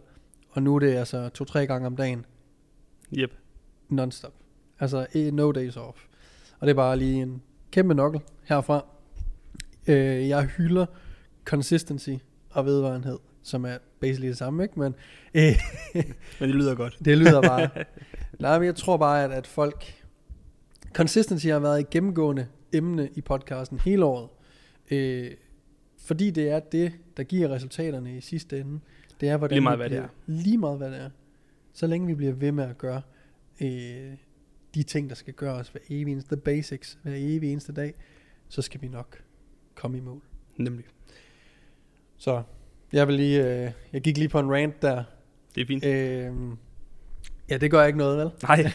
Og 0.50 0.62
nu 0.62 0.74
er 0.74 0.78
det 0.78 0.94
altså 0.94 1.28
to-tre 1.28 1.66
gange 1.66 1.86
om 1.86 1.96
dagen 1.96 2.26
Yep. 3.18 3.30
non-stop. 3.88 4.32
Altså 4.80 5.06
no 5.32 5.52
days 5.52 5.76
off. 5.76 6.04
Og 6.60 6.66
det 6.66 6.70
er 6.70 6.74
bare 6.76 6.96
lige 6.96 7.22
en 7.22 7.42
kæmpe 7.70 7.94
nokkel 7.94 8.20
herfra. 8.44 8.84
Øh, 9.86 10.28
jeg 10.28 10.44
hylder 10.44 10.86
consistency 11.44 12.10
og 12.50 12.66
vedvarenhed 12.66 13.18
som 13.42 13.64
er 13.64 13.76
basically 14.00 14.28
det 14.28 14.36
samme, 14.38 14.62
ikke? 14.62 14.78
Men 14.80 14.94
øh, 15.34 15.42
Men 16.40 16.48
det 16.48 16.54
lyder 16.56 16.74
godt. 16.74 16.96
det 17.04 17.18
lyder 17.18 17.42
bare... 17.42 17.68
Nej, 18.40 18.58
men 18.58 18.66
jeg 18.66 18.74
tror 18.76 18.96
bare, 18.96 19.24
at, 19.24 19.30
at 19.32 19.46
folk... 19.46 19.94
Consistency 20.92 21.46
har 21.46 21.58
været 21.58 21.80
et 21.80 21.90
gennemgående 21.90 22.46
emne 22.72 23.08
i 23.14 23.20
podcasten 23.20 23.78
hele 23.78 24.04
året. 24.04 24.28
Øh, 24.90 25.30
fordi 25.98 26.30
det 26.30 26.48
er 26.48 26.60
det, 26.60 26.92
der 27.16 27.22
giver 27.22 27.48
resultaterne 27.48 28.16
i 28.16 28.20
sidste 28.20 28.60
ende. 28.60 28.80
Det 29.20 29.28
er, 29.28 29.36
hvordan 29.36 29.54
Lige 29.56 29.62
meget, 29.62 29.78
vi 29.78 29.82
hvad 29.82 29.90
det 29.90 30.10
bliver, 30.26 30.42
Lige 30.42 30.58
meget, 30.58 30.78
hvad 30.78 30.90
det 30.90 31.00
er. 31.00 31.10
Så 31.72 31.86
længe 31.86 32.06
vi 32.06 32.14
bliver 32.14 32.32
ved 32.32 32.52
med 32.52 32.64
at 32.64 32.78
gøre 32.78 33.02
øh, 33.60 34.12
de 34.74 34.82
ting, 34.82 35.08
der 35.08 35.14
skal 35.14 35.34
gøres 35.34 35.68
hver 35.68 35.80
evig 35.90 36.12
eneste, 36.12 36.34
the 36.34 36.42
basics, 36.42 36.98
hver 37.02 37.14
evig 37.16 37.52
eneste 37.52 37.72
dag, 37.72 37.94
så 38.48 38.62
skal 38.62 38.82
vi 38.82 38.88
nok 38.88 39.22
komme 39.74 39.98
i 39.98 40.00
mål. 40.00 40.22
Nemlig. 40.56 40.84
Så 42.16 42.42
jeg 42.92 43.06
vil 43.06 43.14
lige, 43.14 43.64
øh, 43.64 43.70
jeg 43.92 44.00
gik 44.00 44.18
lige 44.18 44.28
på 44.28 44.38
en 44.38 44.52
rant 44.52 44.82
der. 44.82 45.04
Det 45.54 45.60
er 45.60 45.66
fint. 45.66 45.84
Øh, 45.84 46.32
ja, 47.50 47.56
det 47.56 47.70
gør 47.70 47.84
ikke 47.84 47.98
noget, 47.98 48.18
vel? 48.18 48.30
Nej. 48.42 48.72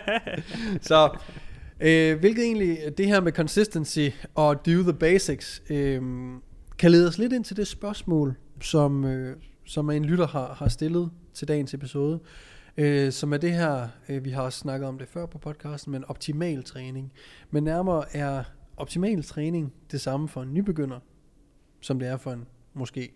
Så, 0.88 1.18
øh, 1.80 2.18
hvilket 2.18 2.44
egentlig, 2.44 2.78
det 2.98 3.06
her 3.06 3.20
med 3.20 3.32
consistency 3.32 4.08
og 4.34 4.66
do 4.66 4.82
the 4.82 4.92
basics, 4.92 5.62
øh, 5.70 6.02
kan 6.78 6.90
lede 6.90 7.08
os 7.08 7.18
lidt 7.18 7.32
ind 7.32 7.44
til 7.44 7.56
det 7.56 7.66
spørgsmål, 7.66 8.34
som, 8.60 9.04
øh, 9.04 9.36
som 9.64 9.90
en 9.90 10.04
lytter 10.04 10.26
har, 10.26 10.54
har 10.54 10.68
stillet 10.68 11.10
til 11.34 11.48
dagens 11.48 11.74
episode, 11.74 12.20
øh, 12.76 13.12
som 13.12 13.32
er 13.32 13.36
det 13.36 13.52
her, 13.52 13.88
øh, 14.08 14.24
vi 14.24 14.30
har 14.30 14.42
også 14.42 14.58
snakket 14.58 14.88
om 14.88 14.98
det 14.98 15.08
før 15.08 15.26
på 15.26 15.38
podcasten, 15.38 15.92
men 15.92 16.04
optimal 16.04 16.64
træning. 16.64 17.12
Men 17.50 17.64
nærmere 17.64 18.16
er 18.16 18.44
optimal 18.76 19.22
træning 19.22 19.72
det 19.90 20.00
samme 20.00 20.28
for 20.28 20.42
en 20.42 20.54
nybegynder, 20.54 21.00
som 21.80 21.98
det 21.98 22.08
er 22.08 22.16
for 22.16 22.32
en 22.32 22.46
måske 22.74 23.12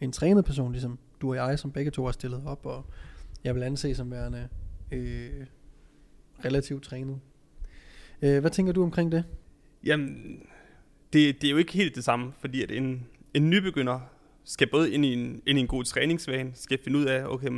en 0.00 0.12
trænet 0.12 0.44
person, 0.44 0.72
ligesom 0.72 0.98
du 1.20 1.28
og 1.28 1.36
jeg, 1.36 1.58
som 1.58 1.72
begge 1.72 1.90
to 1.90 2.04
har 2.04 2.12
stillet 2.12 2.42
op, 2.46 2.66
og 2.66 2.86
jeg 3.44 3.54
vil 3.54 3.62
anse 3.62 3.94
som 3.94 4.10
værende 4.10 4.48
øh, 4.92 5.46
relativt 6.44 6.82
trænet. 6.82 7.20
Øh, 8.22 8.40
hvad 8.40 8.50
tænker 8.50 8.72
du 8.72 8.82
omkring 8.82 9.12
det? 9.12 9.24
Jamen, 9.84 10.42
det, 11.12 11.42
det 11.42 11.48
er 11.48 11.50
jo 11.50 11.56
ikke 11.56 11.72
helt 11.72 11.94
det 11.94 12.04
samme, 12.04 12.32
fordi 12.40 12.62
at 12.62 12.70
en, 12.70 13.06
en 13.34 13.50
nybegynder 13.50 14.00
skal 14.44 14.66
både 14.70 14.92
ind 14.92 15.04
i 15.04 15.12
en, 15.12 15.42
ind 15.46 15.58
i 15.58 15.60
en 15.60 15.68
god 15.68 15.84
træningsvane, 15.84 16.52
skal 16.54 16.78
finde 16.84 16.98
ud 16.98 17.04
af, 17.04 17.26
okay, 17.26 17.50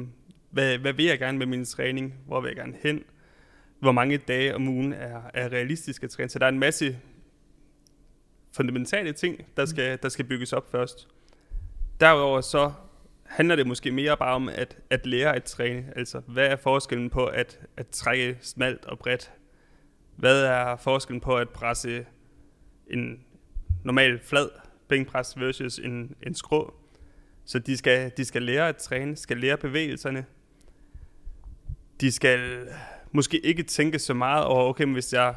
hvad, 0.50 0.78
hvad 0.78 0.92
vil 0.92 1.04
jeg 1.04 1.18
gerne 1.18 1.38
med 1.38 1.46
min 1.46 1.64
træning, 1.64 2.14
hvor 2.26 2.40
vil 2.40 2.48
jeg 2.48 2.56
gerne 2.56 2.76
hen, 2.82 3.04
hvor 3.80 3.92
mange 3.92 4.18
dage 4.18 4.54
om 4.54 4.68
ugen 4.68 4.92
er, 4.92 5.22
er 5.34 5.48
realistisk 5.48 6.02
at 6.02 6.10
træne. 6.10 6.28
Så 6.28 6.38
der 6.38 6.46
er 6.46 6.50
en 6.50 6.58
masse 6.58 6.98
fundamentale 8.52 9.12
ting, 9.12 9.46
der 9.56 9.66
skal, 9.66 9.98
der 10.02 10.08
skal 10.08 10.24
bygges 10.24 10.52
op 10.52 10.70
først. 10.70 11.08
Derudover 12.00 12.40
så 12.40 12.72
handler 13.24 13.56
det 13.56 13.66
måske 13.66 13.90
mere 13.90 14.16
bare 14.16 14.34
om 14.34 14.48
at, 14.48 14.78
at 14.90 15.06
lære 15.06 15.36
at 15.36 15.44
træne. 15.44 15.92
Altså, 15.96 16.20
hvad 16.26 16.46
er 16.46 16.56
forskellen 16.56 17.10
på 17.10 17.26
at, 17.26 17.60
at 17.76 17.88
trække 17.88 18.38
smalt 18.40 18.84
og 18.84 18.98
bredt? 18.98 19.32
Hvad 20.16 20.42
er 20.44 20.76
forskellen 20.76 21.20
på 21.20 21.36
at 21.36 21.48
presse 21.48 22.06
en 22.86 23.24
normal 23.84 24.18
flad 24.18 24.48
bænkpres 24.88 25.40
versus 25.40 25.78
en, 25.78 26.14
en 26.26 26.34
skrå? 26.34 26.74
Så 27.44 27.58
de 27.58 27.76
skal, 27.76 28.12
de 28.16 28.24
skal 28.24 28.42
lære 28.42 28.68
at 28.68 28.76
træne, 28.76 29.16
skal 29.16 29.36
lære 29.36 29.56
bevægelserne. 29.56 30.24
De 32.00 32.12
skal 32.12 32.68
måske 33.12 33.46
ikke 33.46 33.62
tænke 33.62 33.98
så 33.98 34.14
meget 34.14 34.44
over, 34.44 34.64
okay, 34.68 34.86
hvis 34.86 35.12
jeg 35.12 35.34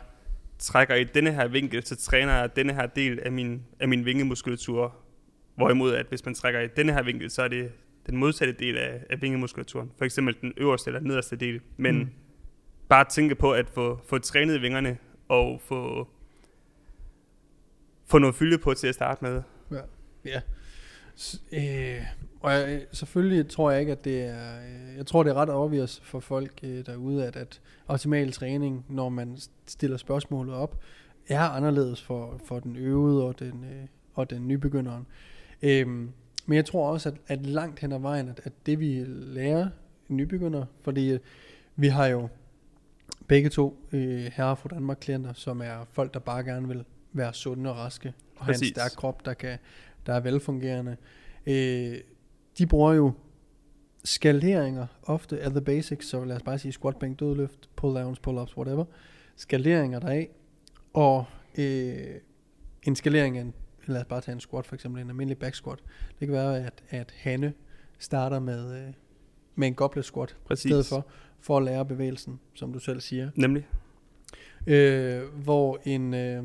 trækker 0.60 0.96
i 0.96 1.04
denne 1.04 1.32
her 1.32 1.48
vinkel, 1.48 1.86
så 1.86 1.96
træner 1.96 2.34
jeg 2.34 2.56
denne 2.56 2.74
her 2.74 2.86
del 2.86 3.20
af 3.20 3.32
min, 3.32 3.63
af 3.80 3.88
min 3.88 4.06
vingemuskulatur. 4.06 4.96
Hvorimod, 5.56 5.94
at 5.94 6.06
hvis 6.10 6.25
man 6.25 6.34
trækker 6.34 6.60
i 6.60 6.68
denne 6.68 6.94
her 6.94 7.04
vinkel, 7.04 7.32
så 7.32 7.42
er 7.42 7.48
det 7.48 7.72
den 8.08 8.18
modsatte 8.18 8.54
del 8.54 8.77
af, 8.77 9.04
af 9.10 9.22
vingemuskulaturen. 9.22 9.92
For 9.98 10.06
eksempel 10.06 10.36
den 10.42 10.54
øverste 10.58 10.89
eller 10.89 11.00
nederste 11.00 11.36
del. 11.36 11.62
Men 11.77 11.98
mm. 11.98 12.10
bare 12.89 13.06
tænke 13.10 13.36
på 13.36 13.54
at 13.54 13.70
få, 13.70 14.01
få 14.08 14.18
trænet 14.18 14.62
vingerne 14.62 14.98
og 15.27 15.62
få, 15.62 16.08
få 18.07 18.17
noget 18.17 18.35
fylde 18.35 18.57
på 18.57 18.73
til 18.73 18.87
at 18.87 18.95
starte 18.95 19.25
med. 19.25 19.41
Ja. 20.25 20.39
S- 21.17 21.43
øh, 21.51 22.01
og 22.39 22.51
jeg, 22.51 22.69
øh, 22.69 22.81
selvfølgelig 22.91 23.49
tror 23.49 23.71
jeg 23.71 23.79
ikke, 23.79 23.91
at 23.91 24.05
det 24.05 24.21
er... 24.21 24.59
Øh, 24.59 24.97
jeg 24.97 25.05
tror, 25.05 25.23
det 25.23 25.29
er 25.29 25.33
ret 25.33 25.49
obvious 25.49 25.99
for 26.03 26.19
folk 26.19 26.59
øh, 26.63 26.85
derude, 26.85 27.25
at, 27.27 27.35
at 27.35 27.61
optimal 27.87 28.31
træning, 28.31 28.85
når 28.89 29.09
man 29.09 29.37
stiller 29.67 29.97
spørgsmålet 29.97 30.55
op, 30.55 30.79
er 31.27 31.41
anderledes 31.41 32.03
for, 32.03 32.41
for 32.45 32.59
den 32.59 32.75
øvede 32.75 33.25
og 33.25 33.39
den, 33.39 33.63
øh, 33.63 33.87
og 34.13 34.29
den 34.29 34.47
nybegynderen. 34.47 35.05
Øhm, 35.61 36.11
men 36.45 36.55
jeg 36.55 36.65
tror 36.65 36.91
også, 36.91 37.09
at, 37.09 37.15
at 37.27 37.45
langt 37.45 37.79
hen 37.79 37.91
ad 37.91 37.99
vejen, 37.99 38.29
at, 38.29 38.41
at 38.43 38.53
det 38.65 38.79
vi 38.79 39.03
lærer 39.07 39.69
nybegynder, 40.07 40.65
fordi 40.81 41.11
øh, 41.13 41.19
vi 41.75 41.87
har 41.87 42.07
jo 42.07 42.27
begge 43.27 43.49
to 43.49 43.87
øh, 43.91 44.31
herre 44.33 44.55
fra 44.55 44.69
Danmark 44.69 44.97
klienter, 45.01 45.33
som 45.33 45.61
er 45.61 45.85
folk, 45.91 46.13
der 46.13 46.19
bare 46.19 46.43
gerne 46.43 46.67
vil 46.67 46.85
være 47.17 47.33
sunde 47.33 47.69
og 47.69 47.75
raske, 47.77 48.13
og 48.36 48.45
have 48.45 48.53
en 48.53 48.53
Præcis. 48.53 48.69
stærk 48.69 48.91
krop, 48.91 49.25
der, 49.25 49.33
kan, 49.33 49.57
der 50.05 50.13
er 50.13 50.19
velfungerende. 50.19 50.97
Øh, 51.47 51.97
de 52.57 52.67
bruger 52.67 52.93
jo 52.93 53.12
skaleringer 54.03 54.88
ofte 55.03 55.39
af 55.39 55.51
the 55.51 55.62
basics, 55.62 56.07
så 56.07 56.24
lad 56.24 56.36
os 56.36 56.43
bare 56.43 56.59
sige 56.59 56.71
squat, 56.71 56.97
bænk, 56.97 57.19
dødløft, 57.19 57.69
pull 57.75 57.95
downs, 57.95 58.19
pull 58.19 58.38
ups, 58.38 58.57
whatever. 58.57 58.86
Skaleringer 59.36 60.00
deraf, 60.00 60.27
og 60.93 61.25
øh, 61.57 62.15
en 62.83 62.95
skalering 62.95 63.38
af 63.38 63.41
en, 63.41 63.53
lad 63.86 64.01
os 64.01 64.05
bare 64.05 64.21
tage 64.21 64.33
en 64.33 64.39
squat, 64.39 64.65
for 64.65 64.75
eksempel 64.75 65.01
en 65.01 65.09
almindelig 65.09 65.38
back 65.38 65.55
squat. 65.55 65.79
Det 66.19 66.27
kan 66.27 66.31
være, 66.31 66.65
at, 66.65 66.83
at 66.89 67.13
Hanne 67.17 67.53
starter 68.00 68.39
med, 68.39 68.88
øh, 68.88 68.93
med 69.55 69.67
en 69.67 69.74
goblet 69.74 70.05
squat 70.05 70.31
i 70.31 70.33
Præcis. 70.45 70.69
stedet 70.69 70.86
for, 70.86 71.07
for 71.39 71.57
at 71.57 71.63
lære 71.63 71.86
bevægelsen, 71.86 72.39
som 72.53 72.74
du 72.74 72.79
selv 72.79 73.01
siger. 73.01 73.29
Nemlig. 73.36 73.67
Øh, 74.67 75.24
hvor 75.43 75.79
en, 75.83 76.13
øh, 76.13 76.43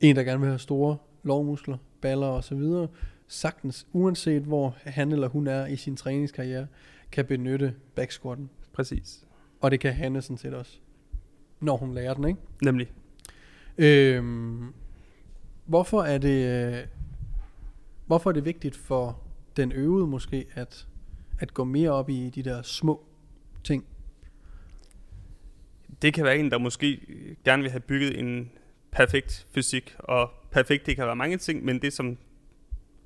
en, 0.00 0.16
der 0.16 0.22
gerne 0.22 0.40
vil 0.40 0.48
have 0.48 0.58
store 0.58 0.96
lovmuskler, 1.22 1.76
baller 2.00 2.26
og 2.26 2.44
så 2.44 2.54
videre, 2.54 2.88
sagtens, 3.28 3.86
uanset 3.92 4.42
hvor 4.42 4.76
han 4.84 5.12
eller 5.12 5.28
hun 5.28 5.46
er 5.46 5.66
i 5.66 5.76
sin 5.76 5.96
træningskarriere, 5.96 6.66
kan 7.12 7.24
benytte 7.24 7.74
backsquatten. 7.94 8.50
Præcis. 8.72 9.24
Og 9.60 9.70
det 9.70 9.80
kan 9.80 9.92
Hanne 9.92 10.22
sådan 10.22 10.38
set 10.38 10.54
også, 10.54 10.78
når 11.60 11.76
hun 11.76 11.94
lærer 11.94 12.14
den, 12.14 12.24
ikke? 12.28 12.40
Nemlig. 12.62 12.88
Øhm, 13.78 14.74
hvorfor 15.66 16.02
er 16.02 16.18
det 16.18 16.68
øh, 16.68 16.86
hvorfor 18.06 18.30
er 18.30 18.34
det 18.34 18.44
vigtigt 18.44 18.76
for 18.76 19.20
den 19.56 19.72
øvede 19.72 20.06
måske 20.06 20.46
at 20.54 20.86
at 21.40 21.54
gå 21.54 21.64
mere 21.64 21.90
op 21.90 22.10
i 22.10 22.30
de 22.30 22.42
der 22.42 22.62
små 22.62 23.04
ting? 23.64 23.84
Det 26.02 26.14
kan 26.14 26.24
være 26.24 26.38
en, 26.38 26.50
der 26.50 26.58
måske 26.58 27.00
gerne 27.44 27.62
vil 27.62 27.70
have 27.70 27.80
bygget 27.80 28.18
en 28.18 28.50
perfekt 28.90 29.46
fysik, 29.54 29.96
og 29.98 30.30
perfekt, 30.50 30.86
det 30.86 30.96
kan 30.96 31.06
være 31.06 31.16
mange 31.16 31.36
ting, 31.36 31.64
men 31.64 31.82
det 31.82 31.92
som, 31.92 32.18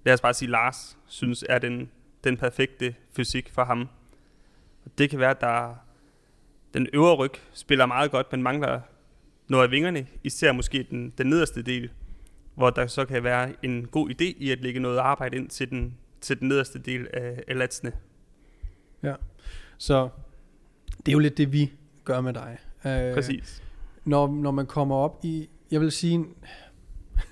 lad 0.04 0.14
os 0.14 0.20
bare 0.20 0.34
sige, 0.34 0.50
Lars 0.50 0.98
synes 1.06 1.44
er 1.48 1.58
den, 1.58 1.90
den 2.24 2.36
perfekte 2.36 2.94
fysik 3.16 3.50
for 3.52 3.64
ham. 3.64 3.88
Det 4.98 5.10
kan 5.10 5.18
være, 5.18 5.30
at 5.30 5.40
der, 5.40 5.74
den 6.74 6.86
øvre 6.92 7.14
ryg 7.14 7.32
spiller 7.52 7.86
meget 7.86 8.10
godt, 8.10 8.32
men 8.32 8.42
mangler 8.42 8.80
noget 9.48 9.64
af 9.64 9.70
vingerne, 9.70 10.06
især 10.24 10.52
måske 10.52 10.86
den, 10.90 11.14
den 11.18 11.26
nederste 11.26 11.62
del, 11.62 11.90
hvor 12.54 12.70
der 12.70 12.86
så 12.86 13.04
kan 13.04 13.24
være 13.24 13.52
en 13.62 13.86
god 13.86 14.10
idé 14.10 14.24
i 14.24 14.50
at 14.50 14.60
lægge 14.60 14.80
noget 14.80 14.98
arbejde 14.98 15.36
ind 15.36 15.48
til 15.48 15.70
den, 15.70 15.94
til 16.20 16.40
den 16.40 16.48
nederste 16.48 16.78
del 16.78 17.08
af, 17.12 17.42
af 17.48 17.58
latsene. 17.58 17.92
Så 19.78 20.08
det 20.98 21.08
er 21.08 21.12
jo 21.12 21.18
lidt 21.18 21.38
det 21.38 21.52
vi 21.52 21.72
gør 22.04 22.20
med 22.20 22.32
dig. 22.32 22.58
Øh, 22.84 23.14
Præcis. 23.14 23.62
når, 24.04 24.26
når 24.26 24.50
man 24.50 24.66
kommer 24.66 24.96
op 24.96 25.20
i, 25.24 25.48
jeg 25.72 25.80
vil 25.80 25.92
sige, 25.92 26.24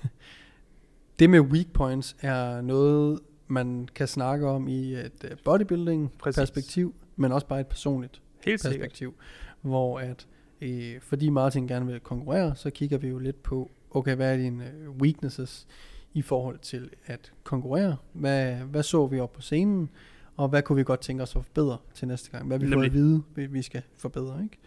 det 1.19 1.29
med 1.29 1.39
weak 1.39 1.67
points 1.73 2.15
er 2.21 2.61
noget, 2.61 3.19
man 3.47 3.87
kan 3.95 4.07
snakke 4.07 4.47
om 4.47 4.67
i 4.67 4.93
et 4.93 5.23
øh, 5.23 5.37
bodybuilding 5.45 6.11
Præcis. 6.19 6.39
perspektiv, 6.39 6.95
men 7.15 7.31
også 7.31 7.47
bare 7.47 7.59
et 7.59 7.67
personligt 7.67 8.21
Helt 8.45 8.61
sikkert. 8.61 8.79
perspektiv, 8.79 9.13
hvor 9.61 9.99
at, 9.99 10.27
øh, 10.61 11.01
fordi 11.01 11.29
Martin 11.29 11.67
gerne 11.67 11.85
vil 11.85 11.99
konkurrere, 11.99 12.55
så 12.55 12.69
kigger 12.69 12.97
vi 12.97 13.07
jo 13.07 13.17
lidt 13.17 13.43
på, 13.43 13.71
okay, 13.91 14.15
hvad 14.15 14.33
er 14.33 14.37
dine 14.37 14.65
øh, 14.65 14.89
weaknesses 14.89 15.67
i 16.13 16.21
forhold 16.21 16.59
til 16.59 16.89
at 17.05 17.33
konkurrere? 17.43 17.95
Hvad, 18.13 18.53
hvad 18.53 18.83
så 18.83 19.07
vi 19.07 19.19
op 19.19 19.33
på 19.33 19.41
scenen? 19.41 19.89
Og 20.37 20.49
hvad 20.49 20.61
kunne 20.61 20.75
vi 20.75 20.83
godt 20.83 20.99
tænke 20.99 21.23
os 21.23 21.35
at 21.35 21.43
forbedre 21.45 21.77
til 21.93 22.07
næste 22.07 22.31
gang? 22.31 22.47
Hvad 22.47 22.59
vi 22.59 22.65
Nemlig. 22.65 22.85
at 22.87 22.93
vide, 22.93 23.23
vi, 23.35 23.45
vi 23.45 23.61
skal 23.61 23.81
forbedre, 23.97 24.43
ikke? 24.43 24.57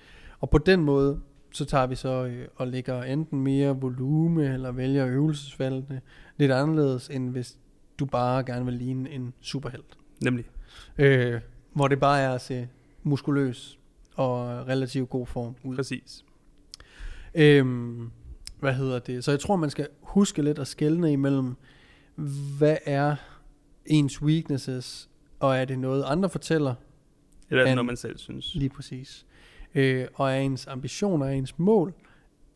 Og 0.40 0.50
på 0.50 0.58
den 0.58 0.80
måde, 0.80 1.20
så 1.54 1.64
tager 1.64 1.86
vi 1.86 1.94
så 1.94 2.24
øh, 2.24 2.48
og 2.56 2.66
lægger 2.66 3.02
enten 3.02 3.40
mere 3.40 3.76
volume, 3.80 4.54
eller 4.54 4.72
vælger 4.72 5.06
øvelsesvalgene 5.06 6.00
lidt 6.36 6.52
anderledes, 6.52 7.08
end 7.08 7.30
hvis 7.30 7.58
du 7.98 8.04
bare 8.04 8.44
gerne 8.44 8.64
vil 8.64 8.74
ligne 8.74 9.10
en 9.10 9.34
superhelt. 9.40 9.98
Nemlig. 10.22 10.44
Øh, 10.98 11.40
hvor 11.72 11.88
det 11.88 12.00
bare 12.00 12.20
er 12.20 12.32
at 12.32 12.40
se 12.40 12.68
muskuløs 13.02 13.78
og 14.16 14.66
relativt 14.68 15.10
god 15.10 15.26
form 15.26 15.54
ud. 15.64 15.76
Præcis. 15.76 16.24
Øhm, 17.34 18.10
hvad 18.60 18.74
hedder 18.74 18.98
det? 18.98 19.24
Så 19.24 19.30
jeg 19.30 19.40
tror, 19.40 19.56
man 19.56 19.70
skal 19.70 19.88
huske 20.00 20.42
lidt 20.42 20.58
at 20.58 20.66
skelne 20.66 21.12
imellem, 21.12 21.56
hvad 22.58 22.76
er 22.84 23.16
ens 23.86 24.22
weaknesses, 24.22 25.10
og 25.40 25.56
er 25.56 25.64
det 25.64 25.78
noget, 25.78 26.04
andre 26.06 26.28
fortæller, 26.28 26.74
Eller 27.50 27.62
er 27.62 27.66
det 27.66 27.74
noget, 27.74 27.86
man 27.86 27.96
selv 27.96 28.18
synes? 28.18 28.54
lige 28.54 28.68
præcis, 28.68 29.26
øh, 29.74 30.06
og 30.14 30.30
er 30.30 30.36
ens 30.36 30.66
ambitioner, 30.66 31.26
er 31.26 31.30
ens 31.30 31.58
mål, 31.58 31.94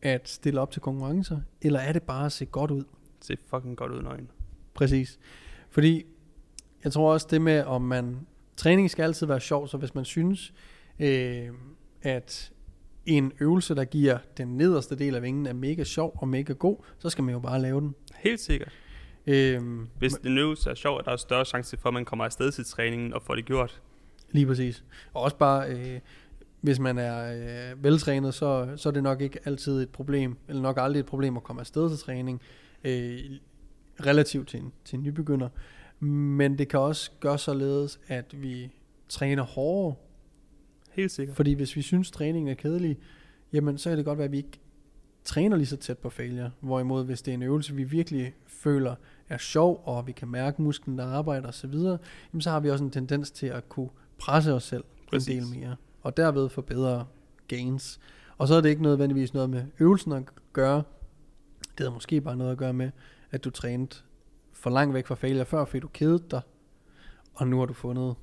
at 0.01 0.29
stille 0.29 0.61
op 0.61 0.71
til 0.71 0.81
konkurrencer, 0.81 1.39
eller 1.61 1.79
er 1.79 1.93
det 1.93 2.03
bare 2.03 2.25
at 2.25 2.31
se 2.31 2.45
godt 2.45 2.71
ud? 2.71 2.83
Ser 3.21 3.35
fucking 3.47 3.77
godt 3.77 3.91
ud 3.91 4.03
øjnene. 4.05 4.29
Præcis. 4.73 5.19
Fordi 5.69 6.05
jeg 6.83 6.91
tror 6.91 7.13
også 7.13 7.27
det 7.31 7.41
med, 7.41 7.63
om 7.63 7.81
man... 7.81 8.19
Træning 8.57 8.91
skal 8.91 9.03
altid 9.03 9.27
være 9.27 9.39
sjov, 9.39 9.67
så 9.67 9.77
hvis 9.77 9.95
man 9.95 10.05
synes, 10.05 10.53
øh, 10.99 11.49
at 12.01 12.51
en 13.05 13.31
øvelse, 13.39 13.75
der 13.75 13.85
giver 13.85 14.17
den 14.37 14.57
nederste 14.57 14.95
del 14.95 15.15
af 15.15 15.21
vingen, 15.21 15.45
er 15.45 15.53
mega 15.53 15.83
sjov 15.83 16.17
og 16.17 16.27
mega 16.27 16.53
god, 16.53 16.77
så 16.97 17.09
skal 17.09 17.23
man 17.23 17.33
jo 17.33 17.39
bare 17.39 17.61
lave 17.61 17.81
den. 17.81 17.95
Helt 18.15 18.39
sikkert. 18.39 18.71
Øh, 19.27 19.61
Hvis 19.97 20.13
en 20.13 20.37
øvelse 20.37 20.69
er 20.69 20.75
sjov, 20.75 20.97
er 20.97 21.01
der 21.01 21.17
større 21.17 21.45
chance 21.45 21.77
for, 21.77 21.89
at 21.89 21.93
man 21.93 22.05
kommer 22.05 22.25
afsted 22.25 22.51
til 22.51 22.65
træningen 22.65 23.13
og 23.13 23.21
får 23.21 23.35
det 23.35 23.45
gjort. 23.45 23.81
Lige 24.31 24.45
præcis. 24.45 24.83
Og 25.13 25.21
også 25.21 25.37
bare, 25.37 25.69
øh, 25.69 25.99
hvis 26.61 26.79
man 26.79 26.97
er 26.97 27.33
øh, 27.71 27.83
veltrænet, 27.83 28.33
så, 28.33 28.73
så 28.75 28.89
er 28.89 28.93
det 28.93 29.03
nok 29.03 29.21
ikke 29.21 29.39
altid 29.45 29.81
et 29.81 29.89
problem, 29.89 30.37
eller 30.47 30.61
nok 30.61 30.77
aldrig 30.79 30.99
et 30.99 31.05
problem 31.05 31.37
at 31.37 31.43
komme 31.43 31.59
afsted 31.59 31.89
til 31.89 31.99
træning, 31.99 32.41
øh, 32.83 33.19
relativt 34.05 34.47
til 34.47 34.59
en, 34.59 34.71
til 34.85 34.97
en 34.97 35.03
nybegynder. 35.03 35.49
Men 36.05 36.57
det 36.57 36.67
kan 36.67 36.79
også 36.79 37.11
gøre 37.19 37.37
således, 37.37 37.99
at 38.07 38.41
vi 38.41 38.73
træner 39.09 39.43
hårdere, 39.43 39.95
Helt 40.91 41.11
sikkert. 41.11 41.35
fordi 41.35 41.53
hvis 41.53 41.75
vi 41.75 41.81
synes, 41.81 42.11
træningen 42.11 42.49
er 42.49 42.53
kedelig, 42.55 42.97
jamen 43.53 43.77
så 43.77 43.89
kan 43.89 43.97
det 43.97 44.05
godt 44.05 44.17
være, 44.17 44.25
at 44.25 44.31
vi 44.31 44.37
ikke 44.37 44.59
træner 45.23 45.57
lige 45.57 45.67
så 45.67 45.77
tæt 45.77 45.97
på 45.97 46.09
failure. 46.09 46.51
Hvorimod, 46.59 47.05
hvis 47.05 47.21
det 47.21 47.31
er 47.31 47.35
en 47.35 47.43
øvelse, 47.43 47.75
vi 47.75 47.83
virkelig 47.83 48.33
føler 48.47 48.95
er 49.29 49.37
sjov, 49.37 49.81
og 49.85 50.07
vi 50.07 50.11
kan 50.11 50.27
mærke 50.27 50.61
musklen, 50.61 50.97
der 50.97 51.05
arbejder 51.05 51.47
osv., 51.47 51.73
jamen 51.73 52.41
så 52.41 52.49
har 52.49 52.59
vi 52.59 52.69
også 52.69 52.83
en 52.83 52.91
tendens 52.91 53.31
til 53.31 53.47
at 53.47 53.69
kunne 53.69 53.89
presse 54.17 54.53
os 54.53 54.63
selv 54.63 54.83
Præcis. 55.09 55.27
en 55.27 55.35
del 55.35 55.59
mere, 55.59 55.75
og 56.01 56.17
derved 56.17 56.49
få 56.49 56.61
bedre 56.61 57.05
gains. 57.47 57.99
Og 58.37 58.47
så 58.47 58.55
er 58.55 58.61
det 58.61 58.69
ikke 58.69 58.81
nødvendigvis 58.81 59.33
noget 59.33 59.49
med 59.49 59.65
øvelsen 59.79 60.11
at 60.11 60.23
gøre, 60.53 60.83
det 61.77 61.85
har 61.85 61.93
måske 61.93 62.21
bare 62.21 62.35
noget 62.35 62.51
at 62.51 62.57
gøre 62.57 62.73
med, 62.73 62.91
at 63.31 63.43
du 63.43 63.49
trænede 63.49 63.95
for 64.53 64.69
langt 64.69 64.93
væk 64.93 65.07
fra 65.07 65.15
failure 65.15 65.45
før, 65.45 65.65
fordi 65.65 65.79
du 65.79 65.87
kedede 65.87 66.23
dig, 66.31 66.41
og 67.33 67.47
nu 67.47 67.59
har 67.59 67.65
du 67.65 67.73
fundet 67.73 68.15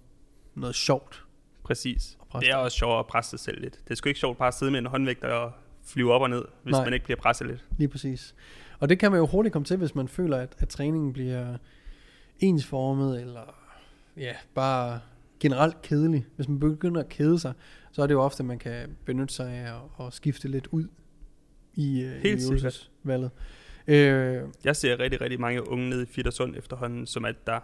noget 0.54 0.74
sjovt 0.74 1.26
Præcis. 1.66 2.18
Det 2.40 2.50
er 2.50 2.56
også 2.56 2.76
sjovt 2.76 2.98
at 2.98 3.06
presse 3.06 3.30
sig 3.30 3.40
selv 3.40 3.60
lidt. 3.60 3.80
Det 3.84 3.90
er 3.90 3.94
sgu 3.94 4.08
ikke 4.08 4.20
sjovt 4.20 4.38
bare 4.38 4.48
at 4.48 4.54
sidde 4.54 4.72
med 4.72 4.80
en 4.80 4.86
håndvægt 4.86 5.24
og 5.24 5.52
flyve 5.84 6.12
op 6.12 6.22
og 6.22 6.30
ned, 6.30 6.44
hvis. 6.62 6.72
Nej. 6.72 6.84
man 6.84 6.92
ikke 6.92 7.04
bliver 7.04 7.20
presset 7.20 7.46
lidt. 7.46 7.64
Lige 7.78 7.88
præcis. 7.88 8.34
Og 8.78 8.88
det 8.88 8.98
kan 8.98 9.10
man 9.10 9.20
jo 9.20 9.26
hurtigt 9.26 9.52
komme 9.52 9.64
til, 9.64 9.76
hvis 9.76 9.94
man 9.94 10.08
føler, 10.08 10.36
at, 10.36 10.54
at 10.58 10.68
træningen 10.68 11.12
bliver 11.12 11.56
ensformet, 12.38 13.20
eller 13.20 13.54
ja, 14.16 14.32
bare 14.54 15.00
generelt 15.40 15.82
kedelig. 15.82 16.26
Hvis 16.36 16.48
man 16.48 16.60
begynder 16.60 17.00
at 17.00 17.08
kede 17.08 17.38
sig, 17.38 17.52
så 17.92 18.02
er 18.02 18.06
det 18.06 18.14
jo 18.14 18.22
ofte, 18.22 18.40
at 18.40 18.44
man 18.46 18.58
kan 18.58 18.96
benytte 19.04 19.34
sig 19.34 19.52
af 19.52 19.74
at, 19.74 20.06
at 20.06 20.12
skifte 20.12 20.48
lidt 20.48 20.66
ud 20.66 20.86
i, 21.74 22.02
øh, 22.02 22.12
Helt 22.12 22.42
i 22.42 22.46
øvelsesvalget. 22.46 23.30
Øh, 23.86 24.42
Jeg 24.64 24.76
ser 24.76 25.00
rigtig, 25.00 25.20
rigtig 25.20 25.40
mange 25.40 25.68
unge 25.68 25.90
nede 25.90 26.02
i 26.02 26.06
Fittersund 26.06 26.56
efterhånden, 26.56 27.06
som 27.06 27.24
at 27.24 27.46
der 27.46 27.60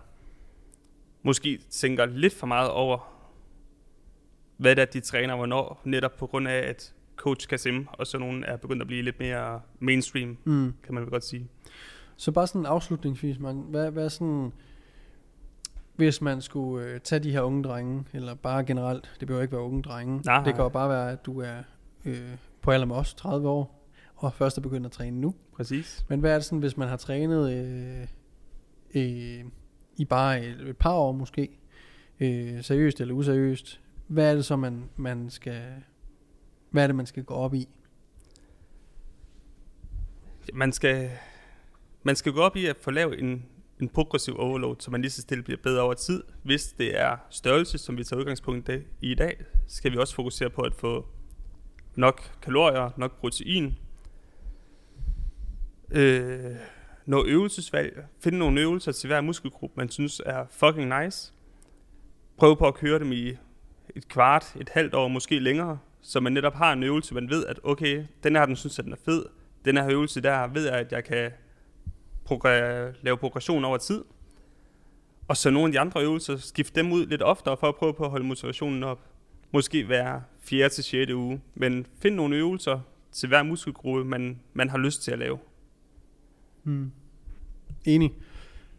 måske 1.22 1.58
tænker 1.70 2.06
lidt 2.06 2.32
for 2.32 2.46
meget 2.46 2.70
over, 2.70 3.12
hvad 4.56 4.76
det 4.76 4.82
er, 4.82 4.86
de 4.86 5.00
træner 5.00 5.36
hvornår, 5.36 5.80
netop 5.84 6.16
på 6.16 6.26
grund 6.26 6.48
af, 6.48 6.58
at 6.68 6.94
coach 7.16 7.48
Kasim 7.48 7.86
og 7.92 8.06
sådan 8.06 8.26
nogen 8.26 8.44
er 8.44 8.56
begyndt 8.56 8.82
at 8.82 8.88
blive 8.88 9.02
lidt 9.02 9.20
mere 9.20 9.60
mainstream, 9.78 10.36
mm. 10.44 10.74
kan 10.84 10.94
man 10.94 11.02
vel 11.02 11.10
godt 11.10 11.24
sige. 11.24 11.48
Så 12.16 12.32
bare 12.32 12.46
sådan 12.46 12.66
afslutningsvis, 12.66 13.38
man, 13.38 13.56
hvad, 13.68 13.90
hvad 13.90 14.04
er 14.04 14.08
sådan, 14.08 14.52
hvis 15.96 16.20
man 16.20 16.40
skulle 16.40 16.86
øh, 16.86 17.00
tage 17.00 17.20
de 17.20 17.32
her 17.32 17.40
unge 17.40 17.64
drenge, 17.64 18.04
eller 18.12 18.34
bare 18.34 18.64
generelt, 18.64 19.16
det 19.20 19.28
behøver 19.28 19.42
ikke 19.42 19.52
være 19.52 19.64
unge 19.64 19.82
drenge, 19.82 20.22
Nej. 20.24 20.44
det 20.44 20.54
kan 20.54 20.62
jo 20.62 20.68
bare 20.68 20.88
være, 20.88 21.12
at 21.12 21.26
du 21.26 21.40
er 21.40 21.56
øh, 22.04 22.36
på 22.62 22.70
alder 22.70 22.86
med 22.86 22.96
os, 22.96 23.14
30 23.14 23.48
år, 23.48 23.88
og 24.16 24.32
først 24.32 24.58
er 24.58 24.62
begyndt 24.62 24.86
at 24.86 24.92
træne 24.92 25.20
nu. 25.20 25.34
Præcis. 25.56 26.04
Men 26.08 26.20
hvad 26.20 26.30
er 26.30 26.34
det 26.34 26.44
sådan, 26.44 26.58
hvis 26.58 26.76
man 26.76 26.88
har 26.88 26.96
trænet 26.96 27.52
øh, 27.52 28.06
øh, 28.94 29.44
i 29.96 30.04
bare 30.04 30.44
et, 30.44 30.60
et 30.60 30.76
par 30.76 30.94
år 30.94 31.12
måske, 31.12 31.58
øh, 32.20 32.62
seriøst 32.62 33.00
eller 33.00 33.14
useriøst, 33.14 33.80
hvad 34.06 34.30
er 34.30 34.34
det 34.34 34.44
så, 34.44 34.56
man, 34.56 34.88
man 34.96 35.30
skal, 35.30 35.62
hvad 36.70 36.82
er 36.82 36.86
det, 36.86 36.96
man 36.96 37.06
skal 37.06 37.24
gå 37.24 37.34
op 37.34 37.54
i? 37.54 37.68
Man 40.54 40.72
skal, 40.72 41.10
man 42.02 42.16
skal 42.16 42.32
gå 42.32 42.40
op 42.40 42.56
i 42.56 42.66
at 42.66 42.76
få 42.80 42.90
lavet 42.90 43.20
en, 43.22 43.44
en 43.82 43.88
progressiv 43.88 44.36
overload, 44.38 44.76
så 44.78 44.90
man 44.90 45.00
lige 45.00 45.10
så 45.10 45.22
stille 45.22 45.44
bliver 45.44 45.60
bedre 45.62 45.82
over 45.82 45.94
tid. 45.94 46.22
Hvis 46.42 46.66
det 46.66 47.00
er 47.00 47.16
størrelse, 47.30 47.78
som 47.78 47.98
vi 47.98 48.04
tager 48.04 48.20
udgangspunkt 48.20 48.68
i 48.68 48.82
i 49.00 49.14
dag, 49.14 49.44
skal 49.66 49.92
vi 49.92 49.96
også 49.96 50.14
fokusere 50.14 50.50
på 50.50 50.62
at 50.62 50.74
få 50.74 51.06
nok 51.94 52.30
kalorier, 52.42 52.90
nok 52.96 53.20
protein, 53.20 53.78
øh, 55.90 56.56
noget 57.06 57.28
øvelsesvalg, 57.28 58.04
finde 58.20 58.38
nogle 58.38 58.60
øvelser 58.60 58.92
til 58.92 59.06
hver 59.06 59.20
muskelgruppe, 59.20 59.74
man 59.76 59.88
synes 59.88 60.22
er 60.26 60.46
fucking 60.50 61.02
nice. 61.02 61.32
Prøv 62.36 62.58
på 62.58 62.66
at 62.66 62.74
køre 62.74 62.98
dem 62.98 63.12
i 63.12 63.28
et 63.96 64.08
kvart, 64.08 64.56
et 64.60 64.68
halvt 64.68 64.94
år, 64.94 65.08
måske 65.08 65.38
længere, 65.38 65.78
så 66.00 66.20
man 66.20 66.32
netop 66.32 66.54
har 66.54 66.72
en 66.72 66.82
øvelse, 66.82 67.14
man 67.14 67.30
ved, 67.30 67.46
at 67.46 67.60
okay, 67.62 68.04
den 68.22 68.36
her, 68.36 68.46
den 68.46 68.56
synes, 68.56 68.78
at 68.78 68.84
den 68.84 68.92
er 68.92 68.96
fed. 69.04 69.24
Den 69.64 69.76
her 69.76 69.90
øvelse 69.90 70.20
der, 70.20 70.46
ved 70.46 70.64
jeg, 70.64 70.74
at 70.74 70.92
jeg 70.92 71.04
kan 71.04 71.30
progr- 72.24 72.94
lave 73.02 73.16
progression 73.16 73.64
over 73.64 73.76
tid. 73.76 74.04
Og 75.28 75.36
så 75.36 75.50
nogle 75.50 75.66
af 75.66 75.72
de 75.72 75.80
andre 75.80 76.02
øvelser, 76.02 76.36
skift 76.36 76.74
dem 76.74 76.92
ud 76.92 77.06
lidt 77.06 77.22
oftere, 77.22 77.56
for 77.56 77.66
at 77.68 77.74
prøve 77.74 77.94
på 77.94 78.04
at 78.04 78.10
holde 78.10 78.26
motivationen 78.26 78.82
op. 78.82 79.00
Måske 79.52 79.84
hver 79.84 80.20
4. 80.40 80.68
til 80.68 80.84
6. 80.84 81.10
uge. 81.12 81.40
Men 81.54 81.86
find 81.98 82.14
nogle 82.14 82.36
øvelser 82.36 82.80
til 83.12 83.28
hver 83.28 83.42
muskelgruppe, 83.42 84.04
man, 84.04 84.40
man 84.52 84.70
har 84.70 84.78
lyst 84.78 85.02
til 85.02 85.10
at 85.10 85.18
lave. 85.18 85.38
Hmm. 86.62 86.92
Enig. 87.84 88.12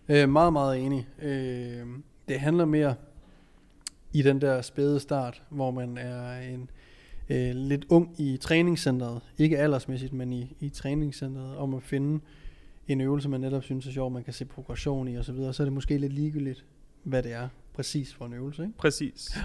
Øh, 0.09 0.29
meget, 0.29 0.53
meget 0.53 0.79
enig. 0.85 1.07
Øh, 1.21 1.87
det 2.27 2.39
handler 2.39 2.65
mere 2.65 2.95
i 4.13 4.21
den 4.21 4.41
der 4.41 4.61
spæde 4.61 4.99
start, 4.99 5.43
hvor 5.49 5.71
man 5.71 5.97
er 5.97 6.39
en 6.41 6.69
øh, 7.29 7.55
lidt 7.55 7.85
ung 7.89 8.15
i 8.17 8.37
træningscenteret. 8.37 9.21
Ikke 9.37 9.57
aldersmæssigt, 9.57 10.13
men 10.13 10.33
i, 10.33 10.55
i 10.59 10.69
træningscenteret, 10.69 11.57
om 11.57 11.73
at 11.73 11.83
finde 11.83 12.19
en 12.87 13.01
øvelse, 13.01 13.29
man 13.29 13.41
netop 13.41 13.63
synes 13.63 13.87
er 13.87 13.91
sjov, 13.91 14.11
man 14.11 14.23
kan 14.23 14.33
se 14.33 14.45
progression 14.45 15.07
i 15.07 15.17
osv., 15.17 15.23
så, 15.23 15.31
videre. 15.31 15.53
så 15.53 15.63
er 15.63 15.65
det 15.65 15.73
måske 15.73 15.97
lidt 15.97 16.13
ligegyldigt, 16.13 16.65
hvad 17.03 17.23
det 17.23 17.31
er 17.31 17.49
præcis 17.73 18.13
for 18.13 18.25
en 18.25 18.33
øvelse. 18.33 18.63
Ikke? 18.63 18.77
Præcis. 18.77 19.37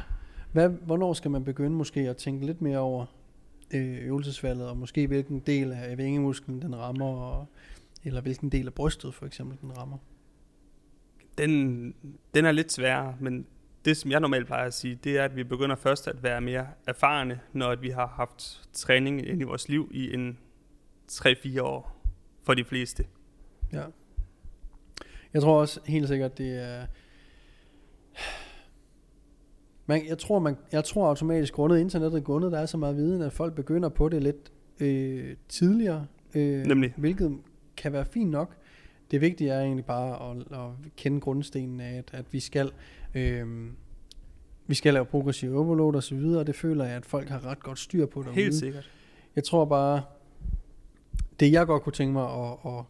Hvad, 0.53 0.69
hvornår 0.69 1.13
skal 1.13 1.31
man 1.31 1.45
begynde 1.45 1.77
måske 1.77 2.01
at 2.01 2.17
tænke 2.17 2.47
lidt 2.47 2.63
mere 2.63 2.79
over 2.79 3.07
øh, 3.75 4.07
øvelsesvalget, 4.07 4.69
og 4.69 4.77
måske 4.77 5.07
hvilken 5.07 5.41
del 5.41 5.73
af 5.73 5.99
vingemusklen 5.99 6.63
den 6.63 6.77
rammer, 6.77 7.07
og, 7.07 7.47
eller 8.05 8.21
hvilken 8.21 8.49
del 8.49 8.67
af 8.67 8.75
brystet 8.75 9.15
for 9.15 9.27
eksempel 9.27 9.59
den 9.61 9.79
rammer? 9.79 9.99
Den, 11.39 11.95
den 12.35 12.45
er 12.45 12.53
lidt 12.53 12.73
sværere, 12.73 13.17
men 13.21 13.47
det, 13.85 13.97
som 13.97 14.11
jeg 14.11 14.21
normalt 14.21 14.47
plejer 14.47 14.67
at 14.67 14.75
sige, 14.75 14.99
det 15.05 15.19
er, 15.19 15.25
at 15.25 15.37
vi 15.37 15.45
begynder 15.45 15.77
først 15.77 16.09
at 16.09 16.23
være 16.23 16.41
mere 16.41 16.67
erfarne, 16.87 17.41
når 17.53 17.77
vi 17.77 17.91
har 17.91 18.07
haft 18.07 18.69
træning 18.73 19.27
ind 19.29 19.41
i 19.41 19.45
vores 19.45 19.69
liv 19.69 19.91
i 19.95 20.15
en 20.15 20.39
3-4 21.13 21.61
år 21.63 22.03
for 22.43 22.55
de 22.55 22.65
fleste. 22.65 23.05
Ja. 23.73 23.83
Jeg 25.35 25.43
tror 25.43 25.61
også 25.61 25.81
helt 25.87 26.09
sikkert, 26.09 26.39
det 26.39 26.63
er... 26.63 26.87
Man, 29.87 30.07
jeg, 30.07 30.19
tror, 30.19 30.39
man, 30.39 30.57
jeg 30.73 30.85
tror 30.85 31.09
automatisk, 31.09 31.55
grundet 31.55 31.81
internettet, 31.81 32.25
grundet 32.25 32.53
der 32.53 32.59
er 32.59 32.67
så 32.67 32.77
meget 32.77 32.97
viden, 32.97 33.23
at 33.23 33.33
folk 33.33 33.55
begynder 33.55 33.89
på 33.89 34.09
det 34.09 34.23
lidt 34.23 34.53
øh, 34.81 35.37
tidligere. 35.49 36.07
Øh, 36.35 36.67
Nemlig. 36.67 36.95
Hvilket 36.97 37.39
kan 37.77 37.93
være 37.93 38.05
fint 38.05 38.31
nok. 38.31 38.57
Det 39.11 39.21
vigtige 39.21 39.51
er 39.51 39.61
egentlig 39.61 39.85
bare 39.85 40.31
at, 40.31 40.37
at 40.53 40.93
kende 40.97 41.21
grundstenen 41.21 41.81
af, 41.81 41.99
at, 41.99 42.11
at 42.13 42.25
vi 42.33 42.41
skal... 42.41 42.71
Øh, 43.15 43.71
vi 44.67 44.75
skal 44.75 44.95
lave 44.95 45.05
progressiv 45.05 45.57
overload 45.57 45.95
og 45.95 46.03
så 46.03 46.15
videre, 46.15 46.41
og 46.41 46.47
det 46.47 46.57
føler 46.57 46.85
jeg, 46.85 46.97
at 46.97 47.07
folk 47.07 47.29
har 47.29 47.47
ret 47.47 47.61
godt 47.61 47.79
styr 47.79 48.07
på 48.07 48.23
derude. 48.23 48.35
Helt 48.35 48.55
sikkert. 48.55 48.91
Jeg 49.37 49.45
tror 49.45 49.65
bare, 49.65 50.03
det 51.41 51.53
jeg 51.53 51.67
godt 51.67 51.83
kunne 51.83 51.93
tænke 51.93 52.13
mig 52.13 52.25
at, 52.25 52.53
at, 52.67 52.85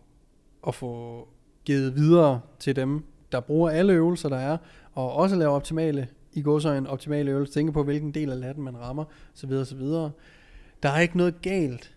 at 0.68 0.74
få 0.74 1.28
givet 1.64 1.96
videre 1.96 2.40
til 2.58 2.76
dem, 2.76 3.04
der 3.32 3.40
bruger 3.40 3.70
alle 3.70 3.92
øvelser, 3.92 4.28
der 4.28 4.36
er, 4.36 4.56
og 4.92 5.12
også 5.12 5.36
laver 5.36 5.52
optimale, 5.52 6.08
i 6.32 6.42
går 6.42 6.58
så 6.58 6.72
en 6.72 6.86
optimale 6.86 7.30
øvelse, 7.30 7.52
tænke 7.52 7.72
på, 7.72 7.82
hvilken 7.82 8.14
del 8.14 8.30
af 8.30 8.40
latten 8.40 8.64
man 8.64 8.78
rammer, 8.78 9.04
så 9.34 9.46
videre, 9.46 9.64
så 9.64 9.76
videre. 9.76 10.10
Der 10.82 10.88
er 10.88 11.00
ikke 11.00 11.16
noget 11.16 11.42
galt 11.42 11.94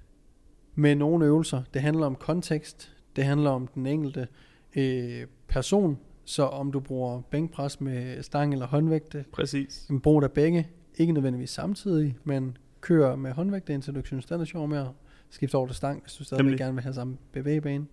med 0.76 0.96
nogle 0.96 1.26
øvelser. 1.26 1.62
Det 1.74 1.82
handler 1.82 2.06
om 2.06 2.16
kontekst, 2.16 2.92
det 3.16 3.24
handler 3.24 3.50
om 3.50 3.68
den 3.68 3.86
enkelte 3.86 4.28
øh, 4.76 5.26
person, 5.48 5.98
så 6.26 6.44
om 6.44 6.72
du 6.72 6.80
bruger 6.80 7.22
bænkpres 7.22 7.82
med 7.82 8.24
stang 8.24 8.54
eller 8.54 8.68
håndvægte, 8.68 9.26
Præcis. 9.34 9.86
Jamen, 9.90 10.02
brug 10.02 10.22
der 10.22 10.28
begge, 10.28 10.68
ikke 10.96 11.14
nødvendigvis 11.14 11.50
samtidig, 11.50 12.18
men 12.24 12.58
kør 12.82 13.16
med 13.16 13.32
håndvægte, 13.32 13.74
indtil 13.74 13.96
du 13.96 14.02
synes, 14.06 14.26
den 14.26 14.42
er 14.42 14.46
sjov 14.46 14.68
med 14.68 14.78
at 14.78 14.88
skifte 15.30 15.56
over 15.56 15.68
til 15.68 15.76
stang, 15.76 16.02
hvis 16.02 16.14
du 16.14 16.24
stadig 16.24 16.44
Nemlig. 16.44 16.60
gerne 16.60 16.74
vil 16.74 16.84
have 16.84 16.94
samme 16.94 17.18
bevægebane. 17.32 17.86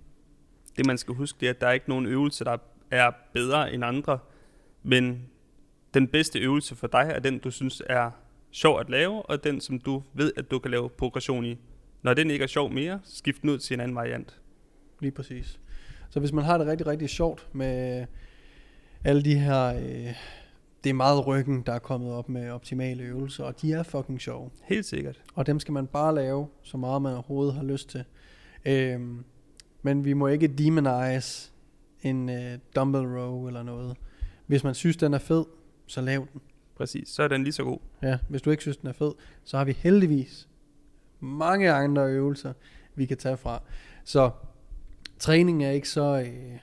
Det 0.79 0.87
man 0.87 0.99
skal 0.99 1.15
huske, 1.15 1.37
det 1.41 1.47
er, 1.47 1.51
at 1.51 1.61
der 1.61 1.67
er 1.67 1.73
ikke 1.73 1.89
nogen 1.89 2.07
øvelse, 2.07 2.45
der 2.45 2.57
er 2.91 3.11
bedre 3.33 3.73
end 3.73 3.85
andre, 3.85 4.19
men 4.83 5.23
den 5.95 6.09
bedste 6.09 6.39
øvelse 6.39 6.77
for 6.77 6.87
dig 6.87 7.11
er 7.15 7.21
den, 7.21 7.39
du 7.39 7.51
synes 7.51 7.83
er 7.87 8.11
sjov 8.51 8.81
at 8.81 8.91
lave, 8.91 9.23
og 9.23 9.45
den, 9.45 9.61
som 9.61 9.79
du 9.79 10.03
ved, 10.15 10.33
at 10.37 10.51
du 10.51 10.59
kan 10.59 10.71
lave 10.71 10.89
progression 10.89 11.45
i. 11.45 11.59
Når 12.03 12.15
den 12.15 12.31
ikke 12.31 12.43
er 12.43 12.47
sjov 12.47 12.71
mere, 12.73 13.01
skift 13.05 13.43
den 13.43 13.51
ud 13.51 13.59
til 13.59 13.75
en 13.75 13.81
anden 13.81 13.97
variant. 13.97 14.41
Lige 15.01 15.13
præcis. 15.13 15.61
Så 16.11 16.21
hvis 16.21 16.33
man 16.33 16.45
har 16.45 16.59
det 16.59 16.67
rigtig, 16.67 16.87
rigtig 16.87 17.09
sjovt 17.09 17.49
med 17.53 18.07
alle 19.05 19.23
de 19.23 19.35
her... 19.35 19.75
Øh, 19.75 20.15
det 20.85 20.91
er 20.91 20.95
meget 20.95 21.27
ryggen, 21.27 21.63
der 21.63 21.73
er 21.73 21.79
kommet 21.79 22.13
op 22.13 22.29
med 22.29 22.51
optimale 22.51 23.03
øvelser, 23.03 23.45
og 23.45 23.63
de 23.63 23.73
er 23.73 23.83
fucking 23.83 24.21
sjove. 24.21 24.51
Helt 24.63 24.87
sikkert. 24.87 25.23
Og 25.35 25.47
dem 25.47 25.61
skal 25.61 25.73
man 25.73 25.87
bare 25.87 26.15
lave, 26.15 26.49
så 26.63 26.77
meget 26.77 27.03
man 27.03 27.13
overhovedet 27.13 27.55
har 27.55 27.63
lyst 27.63 27.91
til. 27.91 28.05
Øhm, 28.65 29.25
men 29.89 30.05
vi 30.05 30.13
må 30.13 30.27
ikke 30.27 30.47
demonize 30.47 31.53
en 32.03 32.29
øh, 32.29 32.59
dumbbell 32.77 33.07
row 33.07 33.47
eller 33.47 33.63
noget. 33.63 33.97
Hvis 34.47 34.65
man 34.65 34.75
synes, 34.75 34.97
den 34.97 35.15
er 35.15 35.19
fed, 35.19 35.45
så 35.87 36.01
lav 36.01 36.27
den. 36.33 36.41
Præcis, 36.77 37.09
så 37.09 37.23
er 37.23 37.29
den 37.29 37.45
lige 37.45 37.53
så 37.53 37.65
god. 37.65 37.79
Ja, 38.03 38.19
hvis 38.29 38.43
du 38.43 38.51
ikke 38.51 38.63
synes, 38.63 38.77
den 38.77 38.89
er 38.89 38.93
fed, 38.93 39.13
så 39.45 39.57
har 39.59 39.65
vi 39.65 39.73
heldigvis 39.73 40.49
mange 41.21 41.73
andre 41.73 42.07
øvelser, 42.07 42.53
vi 42.95 43.07
kan 43.07 43.17
tage 43.17 43.37
fra. 43.37 43.63
Så 44.05 44.31
træning 45.19 45.65
er 45.65 45.71
ikke 45.71 45.89
så 45.89 46.21
øh, 46.21 46.59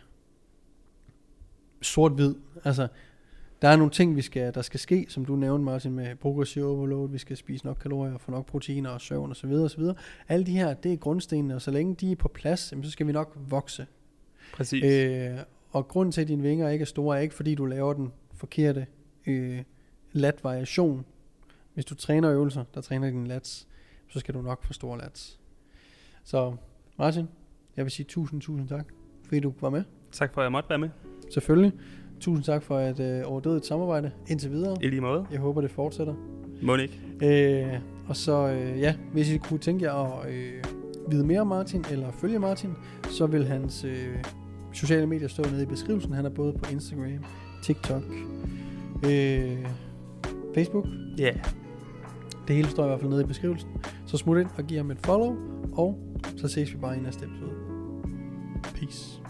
sort-hvid. 1.81 2.35
Altså, 2.63 2.87
der 3.61 3.67
er 3.67 3.75
nogle 3.75 3.91
ting, 3.91 4.15
vi 4.15 4.21
skal, 4.21 4.53
der 4.53 4.61
skal 4.61 4.79
ske, 4.79 5.05
som 5.09 5.25
du 5.25 5.35
nævnte, 5.35 5.65
Martin, 5.65 5.91
med 5.91 6.15
progressive 6.15 6.65
overload. 6.65 7.09
Vi 7.09 7.17
skal 7.17 7.37
spise 7.37 7.65
nok 7.65 7.77
kalorier, 7.81 8.17
få 8.17 8.31
nok 8.31 8.45
proteiner 8.45 8.89
og 8.89 9.01
søvn 9.01 9.31
osv. 9.31 9.51
osv. 9.51 9.83
Alle 10.27 10.45
de 10.45 10.51
her, 10.51 10.73
det 10.73 10.93
er 10.93 10.97
grundstenene, 10.97 11.55
og 11.55 11.61
så 11.61 11.71
længe 11.71 11.95
de 11.95 12.11
er 12.11 12.15
på 12.15 12.27
plads, 12.27 12.71
jamen, 12.71 12.83
så 12.83 12.91
skal 12.91 13.07
vi 13.07 13.11
nok 13.11 13.37
vokse. 13.49 13.87
Præcis. 14.53 14.83
Øh, 14.83 15.37
og 15.69 15.87
grunden 15.87 16.11
til, 16.11 16.21
at 16.21 16.27
dine 16.27 16.41
vinger 16.41 16.69
ikke 16.69 16.83
er 16.83 16.87
store, 16.87 17.17
er 17.17 17.21
ikke 17.21 17.35
fordi, 17.35 17.55
du 17.55 17.65
laver 17.65 17.93
den 17.93 18.11
forkerte 18.33 18.87
øh, 19.27 19.63
lat 20.11 20.43
variation. 20.43 21.05
Hvis 21.73 21.85
du 21.85 21.95
træner 21.95 22.31
øvelser, 22.31 22.63
der 22.73 22.81
træner 22.81 23.09
dine 23.09 23.27
lats, 23.27 23.67
så 24.07 24.19
skal 24.19 24.33
du 24.33 24.41
nok 24.41 24.63
få 24.63 24.73
store 24.73 24.97
lats. 24.97 25.39
Så 26.23 26.55
Martin, 26.97 27.27
jeg 27.77 27.85
vil 27.85 27.91
sige 27.91 28.05
tusind, 28.05 28.41
tusind 28.41 28.69
tak, 28.69 28.85
fordi 29.25 29.39
du 29.39 29.53
var 29.61 29.69
med. 29.69 29.83
Tak 30.11 30.33
for, 30.33 30.41
at 30.41 30.43
jeg 30.43 30.51
måtte 30.51 30.69
være 30.69 30.79
med. 30.79 30.89
Selvfølgelig. 31.31 31.73
Tusind 32.25 32.43
tak 32.43 32.63
for 32.63 32.79
et 32.79 32.99
øh, 32.99 33.21
overdødigt 33.25 33.65
samarbejde 33.65 34.11
indtil 34.27 34.51
videre. 34.51 34.77
I 34.81 34.87
lige 34.87 35.01
måde. 35.01 35.25
Jeg 35.31 35.39
håber, 35.39 35.61
det 35.61 35.71
fortsætter. 35.71 36.13
Må 36.61 36.75
ikke. 36.75 37.01
Øh, 37.21 37.79
og 38.07 38.15
så, 38.15 38.47
øh, 38.47 38.79
ja, 38.79 38.95
hvis 39.13 39.31
I 39.31 39.37
kunne 39.37 39.59
tænke 39.59 39.85
jer 39.85 39.93
at 39.93 40.31
øh, 40.31 40.63
vide 41.09 41.25
mere 41.25 41.41
om 41.41 41.47
Martin, 41.47 41.85
eller 41.91 42.11
følge 42.11 42.39
Martin, 42.39 42.69
så 43.09 43.25
vil 43.25 43.45
hans 43.45 43.83
øh, 43.83 44.23
sociale 44.73 45.07
medier 45.07 45.27
stå 45.27 45.43
nede 45.43 45.63
i 45.63 45.65
beskrivelsen. 45.65 46.13
Han 46.13 46.25
er 46.25 46.29
både 46.29 46.53
på 46.53 46.71
Instagram, 46.71 47.25
TikTok, 47.63 48.03
øh, 49.05 49.65
Facebook. 50.55 50.87
Ja. 51.17 51.23
Yeah. 51.23 51.35
Det 52.47 52.55
hele 52.55 52.67
står 52.67 52.83
i 52.83 52.87
hvert 52.87 52.99
fald 52.99 53.09
nede 53.09 53.23
i 53.23 53.27
beskrivelsen. 53.27 53.69
Så 54.05 54.17
smut 54.17 54.37
ind 54.37 54.49
og 54.57 54.63
giv 54.63 54.77
ham 54.77 54.91
et 54.91 54.99
follow, 55.05 55.35
og 55.73 55.99
så 56.37 56.47
ses 56.47 56.73
vi 56.73 56.77
bare 56.77 56.97
i 56.97 56.99
næste 56.99 57.25
episode. 57.25 57.51
Peace. 58.75 59.24